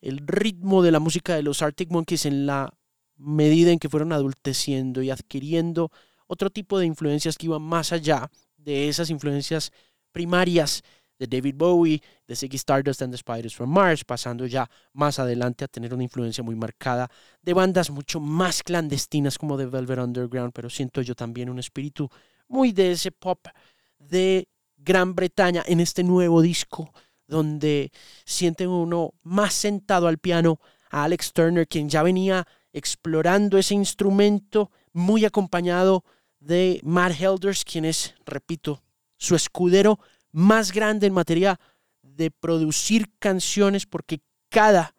el 0.00 0.18
ritmo 0.26 0.82
de 0.82 0.92
la 0.92 1.00
música 1.00 1.34
de 1.34 1.42
los 1.42 1.62
Arctic 1.62 1.90
Monkeys 1.90 2.26
en 2.26 2.46
la 2.46 2.72
medida 3.16 3.70
en 3.70 3.78
que 3.78 3.88
fueron 3.88 4.12
adulteciendo 4.12 5.02
y 5.02 5.10
adquiriendo 5.10 5.90
otro 6.26 6.50
tipo 6.50 6.78
de 6.78 6.86
influencias 6.86 7.36
que 7.36 7.46
iban 7.46 7.62
más 7.62 7.92
allá 7.92 8.30
de 8.56 8.88
esas 8.88 9.10
influencias 9.10 9.72
primarias 10.12 10.82
de 11.18 11.26
David 11.26 11.54
Bowie, 11.56 12.00
de 12.26 12.36
Ziggy 12.36 12.56
Stardust 12.56 13.02
and 13.02 13.12
the 13.12 13.18
Spiders 13.18 13.54
from 13.54 13.70
Mars, 13.70 14.04
pasando 14.04 14.46
ya 14.46 14.70
más 14.92 15.18
adelante 15.18 15.64
a 15.64 15.68
tener 15.68 15.92
una 15.92 16.04
influencia 16.04 16.44
muy 16.44 16.54
marcada 16.54 17.10
de 17.42 17.54
bandas 17.54 17.90
mucho 17.90 18.20
más 18.20 18.62
clandestinas 18.62 19.36
como 19.36 19.58
The 19.58 19.66
Velvet 19.66 19.98
Underground, 19.98 20.52
pero 20.52 20.70
siento 20.70 21.02
yo 21.02 21.14
también 21.14 21.50
un 21.50 21.58
espíritu 21.58 22.08
muy 22.46 22.72
de 22.72 22.92
ese 22.92 23.10
pop 23.10 23.46
de 23.98 24.48
Gran 24.76 25.14
Bretaña 25.14 25.64
en 25.66 25.80
este 25.80 26.04
nuevo 26.04 26.40
disco, 26.40 26.92
donde 27.28 27.92
siente 28.24 28.66
uno 28.66 29.14
más 29.22 29.54
sentado 29.54 30.08
al 30.08 30.18
piano 30.18 30.58
a 30.90 31.04
Alex 31.04 31.32
Turner, 31.32 31.68
quien 31.68 31.88
ya 31.88 32.02
venía 32.02 32.46
explorando 32.72 33.58
ese 33.58 33.74
instrumento, 33.74 34.70
muy 34.92 35.24
acompañado 35.24 36.04
de 36.40 36.80
Matt 36.82 37.20
Helders, 37.20 37.64
quien 37.64 37.84
es, 37.84 38.14
repito, 38.26 38.82
su 39.16 39.34
escudero 39.34 39.98
más 40.32 40.72
grande 40.72 41.06
en 41.06 41.12
materia 41.12 41.60
de 42.02 42.30
producir 42.30 43.10
canciones, 43.18 43.86
porque 43.86 44.20
cada 44.48 44.94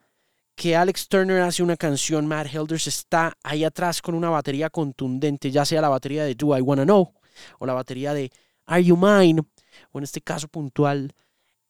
que 0.55 0.75
Alex 0.75 1.07
Turner 1.07 1.41
hace 1.41 1.63
una 1.63 1.77
canción, 1.77 2.27
Matt 2.27 2.53
Helders 2.53 2.87
está 2.87 3.37
ahí 3.43 3.63
atrás 3.63 4.01
con 4.01 4.13
una 4.13 4.29
batería 4.29 4.69
contundente, 4.69 5.51
ya 5.51 5.65
sea 5.65 5.81
la 5.81 5.89
batería 5.89 6.25
de 6.25 6.35
Do 6.35 6.57
I 6.57 6.61
Wanna 6.61 6.83
Know 6.83 7.13
o 7.59 7.65
la 7.65 7.73
batería 7.73 8.13
de 8.13 8.29
Are 8.65 8.83
You 8.83 8.97
Mine, 8.97 9.41
o 9.91 9.97
en 9.97 10.03
este 10.03 10.21
caso 10.21 10.47
puntual, 10.47 11.13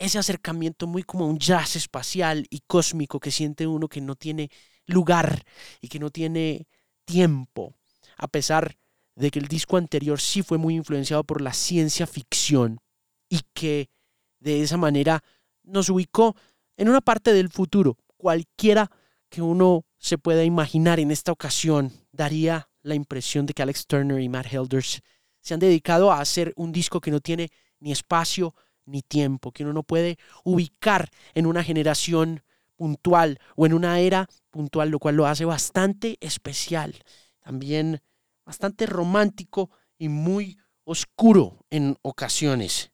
ese 0.00 0.18
acercamiento 0.18 0.86
muy 0.86 1.02
como 1.02 1.26
un 1.26 1.38
jazz 1.38 1.76
espacial 1.76 2.46
y 2.48 2.60
cósmico 2.66 3.20
que 3.20 3.30
siente 3.30 3.66
uno 3.66 3.86
que 3.86 4.00
no 4.00 4.16
tiene 4.16 4.50
lugar 4.86 5.44
y 5.80 5.88
que 5.88 5.98
no 5.98 6.10
tiene 6.10 6.66
tiempo, 7.04 7.74
a 8.16 8.26
pesar 8.26 8.78
de 9.14 9.30
que 9.30 9.38
el 9.38 9.46
disco 9.46 9.76
anterior 9.76 10.18
sí 10.18 10.42
fue 10.42 10.56
muy 10.56 10.74
influenciado 10.74 11.22
por 11.22 11.42
la 11.42 11.52
ciencia 11.52 12.06
ficción 12.06 12.80
y 13.28 13.42
que 13.52 13.90
de 14.38 14.62
esa 14.62 14.78
manera 14.78 15.22
nos 15.64 15.90
ubicó 15.90 16.34
en 16.78 16.88
una 16.88 17.02
parte 17.02 17.34
del 17.34 17.50
futuro, 17.50 17.98
cualquiera 18.16 18.90
que 19.28 19.42
uno 19.42 19.84
se 19.98 20.16
pueda 20.16 20.44
imaginar 20.44 20.98
en 20.98 21.10
esta 21.10 21.30
ocasión, 21.30 21.92
daría 22.10 22.70
la 22.80 22.94
impresión 22.94 23.44
de 23.44 23.52
que 23.52 23.62
Alex 23.62 23.86
Turner 23.86 24.18
y 24.18 24.30
Matt 24.30 24.50
Helders 24.50 25.02
se 25.40 25.52
han 25.52 25.60
dedicado 25.60 26.10
a 26.10 26.20
hacer 26.20 26.54
un 26.56 26.72
disco 26.72 27.02
que 27.02 27.10
no 27.10 27.20
tiene 27.20 27.50
ni 27.80 27.92
espacio 27.92 28.54
ni 28.86 29.02
tiempo, 29.02 29.52
que 29.52 29.64
uno 29.64 29.72
no 29.72 29.82
puede 29.82 30.18
ubicar 30.44 31.10
en 31.34 31.46
una 31.46 31.62
generación 31.62 32.42
puntual 32.76 33.38
o 33.56 33.66
en 33.66 33.74
una 33.74 34.00
era 34.00 34.28
puntual, 34.50 34.90
lo 34.90 34.98
cual 34.98 35.16
lo 35.16 35.26
hace 35.26 35.44
bastante 35.44 36.16
especial, 36.20 36.94
también 37.40 38.00
bastante 38.44 38.86
romántico 38.86 39.70
y 39.98 40.08
muy 40.08 40.58
oscuro 40.84 41.64
en 41.70 41.96
ocasiones. 42.02 42.90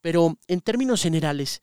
Pero 0.00 0.36
en 0.48 0.60
términos 0.60 1.02
generales 1.02 1.60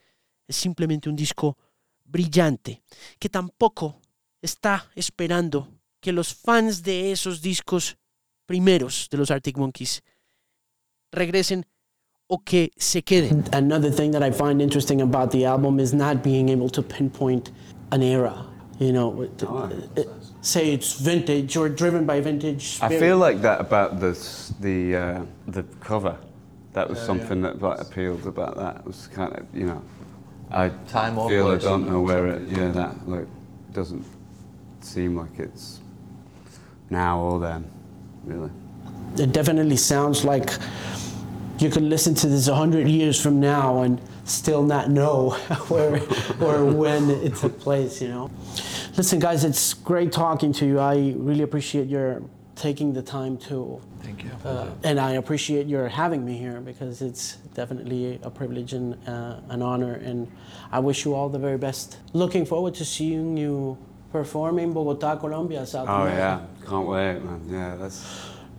es 0.47 0.55
simplemente 0.55 1.09
un 1.09 1.15
disco 1.15 1.57
brillante, 2.05 2.83
que 3.19 3.29
tampoco 3.29 4.01
está 4.41 4.89
esperando 4.95 5.77
que 5.99 6.11
los 6.11 6.33
fans 6.33 6.83
de 6.83 7.11
esos 7.11 7.41
discos 7.41 7.97
primeros 8.45 9.09
de 9.11 9.17
los 9.17 9.29
Arctic 9.29 9.57
Monkeys 9.57 10.03
regresen 11.11 11.65
o 12.29 12.37
que 12.37 12.71
se 12.77 13.01
queden. 13.01 13.45
Another 13.53 13.89
thing 13.91 14.11
that 14.11 14.23
I 14.23 14.31
find 14.31 14.61
interesting 14.61 15.01
about 15.01 15.31
the 15.31 15.45
album 15.45 15.79
is 15.79 15.93
not 15.93 16.23
being 16.23 16.49
able 16.49 16.69
to 16.69 16.81
pinpoint 16.81 17.51
an 17.91 18.01
era. 18.01 18.45
You 18.79 18.91
know, 18.93 19.21
it- 19.21 19.43
it- 19.95 20.09
say 20.41 20.71
it's 20.73 20.93
vintage 20.99 21.57
or 21.57 21.67
driven 21.69 22.05
by 22.05 22.21
vintage. 22.21 22.79
I 22.81 22.89
feel 22.89 23.17
like 23.17 23.41
that 23.41 23.59
about 23.59 23.99
the 23.99 24.13
the 24.61 24.95
uh, 24.95 25.21
the 25.47 25.63
cover. 25.79 26.15
That 26.73 26.89
was 26.89 26.99
something 26.99 27.41
that 27.41 27.59
like 27.61 27.79
appealed 27.81 28.27
about 28.27 28.55
that. 28.57 28.77
It 28.81 28.85
was 28.85 29.07
kind 29.07 29.33
of 29.35 29.45
you 29.53 29.65
know, 29.65 29.81
I 30.51 30.69
Time 30.87 31.15
feel 31.27 31.47
I 31.51 31.57
don't 31.57 31.89
know 31.89 32.01
where 32.01 32.27
it. 32.27 32.41
Yeah, 32.49 32.71
that 32.71 33.07
like 33.07 33.27
doesn't 33.73 34.05
seem 34.81 35.17
like 35.17 35.39
it's 35.39 35.79
now 36.89 37.19
or 37.19 37.39
then, 37.39 37.65
really. 38.25 38.51
it 39.17 39.31
definitely 39.33 39.75
sounds 39.77 40.23
like 40.23 40.51
you 41.59 41.69
could 41.69 41.83
listen 41.83 42.13
to 42.15 42.27
this 42.27 42.47
100 42.47 42.87
years 42.87 43.19
from 43.19 43.39
now 43.39 43.81
and 43.81 43.99
still 44.25 44.63
not 44.63 44.89
know 44.89 45.31
where 45.69 46.01
or 46.41 46.65
when 46.65 47.09
it 47.09 47.35
took 47.35 47.59
place, 47.59 48.01
you 48.01 48.09
know. 48.09 48.29
Listen, 48.95 49.19
guys, 49.19 49.43
it's 49.43 49.73
great 49.73 50.11
talking 50.11 50.51
to 50.53 50.65
you. 50.65 50.79
I 50.79 51.13
really 51.17 51.43
appreciate 51.43 51.87
your 51.87 52.21
taking 52.55 52.91
the 52.93 53.01
time 53.03 53.37
to, 53.37 53.79
Thank 54.01 54.23
you. 54.23 54.31
uh, 54.43 54.69
and 54.83 54.99
I 54.99 55.11
appreciate 55.13 55.67
your 55.67 55.87
having 55.87 56.25
me 56.25 56.35
here 56.37 56.59
because 56.59 57.01
it's 57.03 57.35
definitely 57.53 58.19
a 58.23 58.31
privilege 58.31 58.73
and 58.73 58.95
uh, 59.07 59.39
an 59.49 59.61
honor. 59.61 59.93
And 59.93 60.27
I 60.71 60.79
wish 60.79 61.05
you 61.05 61.13
all 61.13 61.29
the 61.29 61.37
very 61.39 61.57
best. 61.59 61.97
Looking 62.13 62.45
forward 62.45 62.73
to 62.75 62.85
seeing 62.85 63.37
you 63.37 63.77
perform 64.11 64.57
in 64.57 64.73
Bogota, 64.73 65.17
Colombia, 65.17 65.65
South 65.67 65.87
Oh 65.87 66.01
America. 66.01 66.17
yeah, 66.63 66.67
can't 66.69 66.87
wait, 66.87 67.19
man. 67.23 67.41
Yeah, 67.47 67.75
that's. 67.75 68.03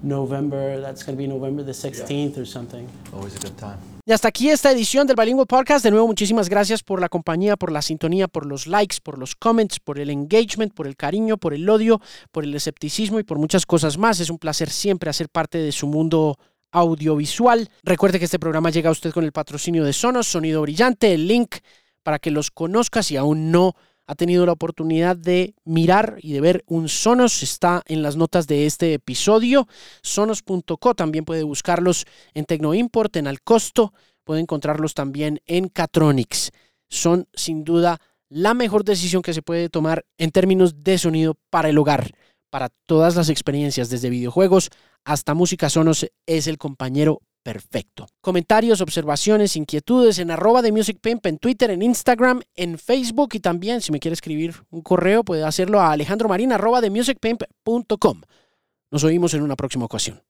November, 0.02 0.80
that's 0.80 1.04
going 1.04 1.16
to 1.16 1.22
be 1.22 1.26
November 1.26 1.64
the 1.64 1.72
16th 1.72 2.38
or 2.38 2.46
something. 2.46 2.86
Always 3.12 3.36
a 3.36 3.40
good 3.40 3.56
time. 3.56 3.78
Y 4.08 4.12
hasta 4.12 4.28
aquí 4.28 4.48
esta 4.48 4.70
edición 4.70 5.06
del 5.06 5.16
Bilingual 5.16 5.46
Podcast. 5.46 5.84
De 5.84 5.90
nuevo, 5.90 6.06
muchísimas 6.06 6.48
gracias 6.48 6.82
por 6.82 6.98
la 6.98 7.10
compañía, 7.10 7.58
por 7.58 7.70
la 7.70 7.82
sintonía, 7.82 8.26
por 8.26 8.46
los 8.46 8.66
likes, 8.66 8.96
por 9.02 9.18
los 9.18 9.36
comments, 9.36 9.80
por 9.80 9.98
el 9.98 10.08
engagement, 10.08 10.72
por 10.72 10.86
el 10.86 10.96
cariño, 10.96 11.36
por 11.36 11.52
el 11.52 11.68
odio, 11.68 12.00
por 12.32 12.44
el 12.44 12.54
escepticismo 12.54 13.18
y 13.18 13.22
por 13.22 13.38
muchas 13.38 13.66
cosas 13.66 13.98
más. 13.98 14.18
Es 14.20 14.30
un 14.30 14.38
placer 14.38 14.70
siempre 14.70 15.10
hacer 15.10 15.28
parte 15.28 15.58
de 15.58 15.72
su 15.72 15.86
mundo 15.86 16.38
audiovisual. 16.70 17.68
Recuerde 17.82 18.18
que 18.18 18.24
este 18.24 18.38
programa 18.38 18.70
llega 18.70 18.88
a 18.88 18.92
usted 18.92 19.12
con 19.12 19.24
el 19.24 19.32
patrocinio 19.32 19.84
de 19.84 19.92
Sonos, 19.92 20.26
Sonido 20.26 20.62
Brillante, 20.62 21.12
el 21.12 21.28
link 21.28 21.56
para 22.02 22.18
que 22.18 22.30
los 22.30 22.50
conozca 22.50 23.02
si 23.02 23.18
aún 23.18 23.50
no 23.50 23.74
ha 24.08 24.14
tenido 24.14 24.46
la 24.46 24.52
oportunidad 24.52 25.16
de 25.16 25.54
mirar 25.64 26.16
y 26.22 26.32
de 26.32 26.40
ver 26.40 26.64
un 26.66 26.88
Sonos 26.88 27.42
está 27.42 27.82
en 27.84 28.02
las 28.02 28.16
notas 28.16 28.46
de 28.46 28.64
este 28.64 28.94
episodio. 28.94 29.68
Sonos.co 30.02 30.94
también 30.94 31.26
puede 31.26 31.42
buscarlos 31.42 32.06
en 32.32 32.46
Tecnoimport, 32.46 33.14
en 33.16 33.26
Al 33.26 33.42
Costo, 33.42 33.92
puede 34.24 34.40
encontrarlos 34.40 34.94
también 34.94 35.40
en 35.44 35.68
Catronics. 35.68 36.52
Son 36.88 37.28
sin 37.34 37.64
duda 37.64 38.00
la 38.30 38.54
mejor 38.54 38.82
decisión 38.82 39.20
que 39.20 39.34
se 39.34 39.42
puede 39.42 39.68
tomar 39.68 40.06
en 40.16 40.30
términos 40.30 40.82
de 40.82 40.96
sonido 40.96 41.36
para 41.50 41.68
el 41.68 41.76
hogar. 41.76 42.14
Para 42.48 42.70
todas 42.86 43.14
las 43.14 43.28
experiencias, 43.28 43.90
desde 43.90 44.08
videojuegos 44.08 44.70
hasta 45.04 45.34
música 45.34 45.68
Sonos, 45.68 46.06
es 46.24 46.46
el 46.46 46.56
compañero 46.56 47.20
perfecto. 47.48 48.06
Comentarios, 48.20 48.82
observaciones, 48.82 49.56
inquietudes 49.56 50.18
en 50.18 50.30
arroba 50.30 50.60
de 50.60 50.70
Music 50.70 50.98
en 51.30 51.38
Twitter, 51.38 51.70
en 51.70 51.80
Instagram, 51.80 52.42
en 52.54 52.78
Facebook 52.78 53.30
y 53.32 53.40
también 53.40 53.80
si 53.80 53.90
me 53.90 54.00
quiere 54.00 54.12
escribir 54.12 54.54
un 54.68 54.82
correo 54.82 55.24
puede 55.24 55.44
hacerlo 55.44 55.80
a 55.80 55.92
alejandromarin 55.92 56.52
arroba 56.52 56.82
de. 57.64 58.22
Nos 58.90 59.02
oímos 59.02 59.32
en 59.32 59.40
una 59.40 59.56
próxima 59.56 59.86
ocasión. 59.86 60.27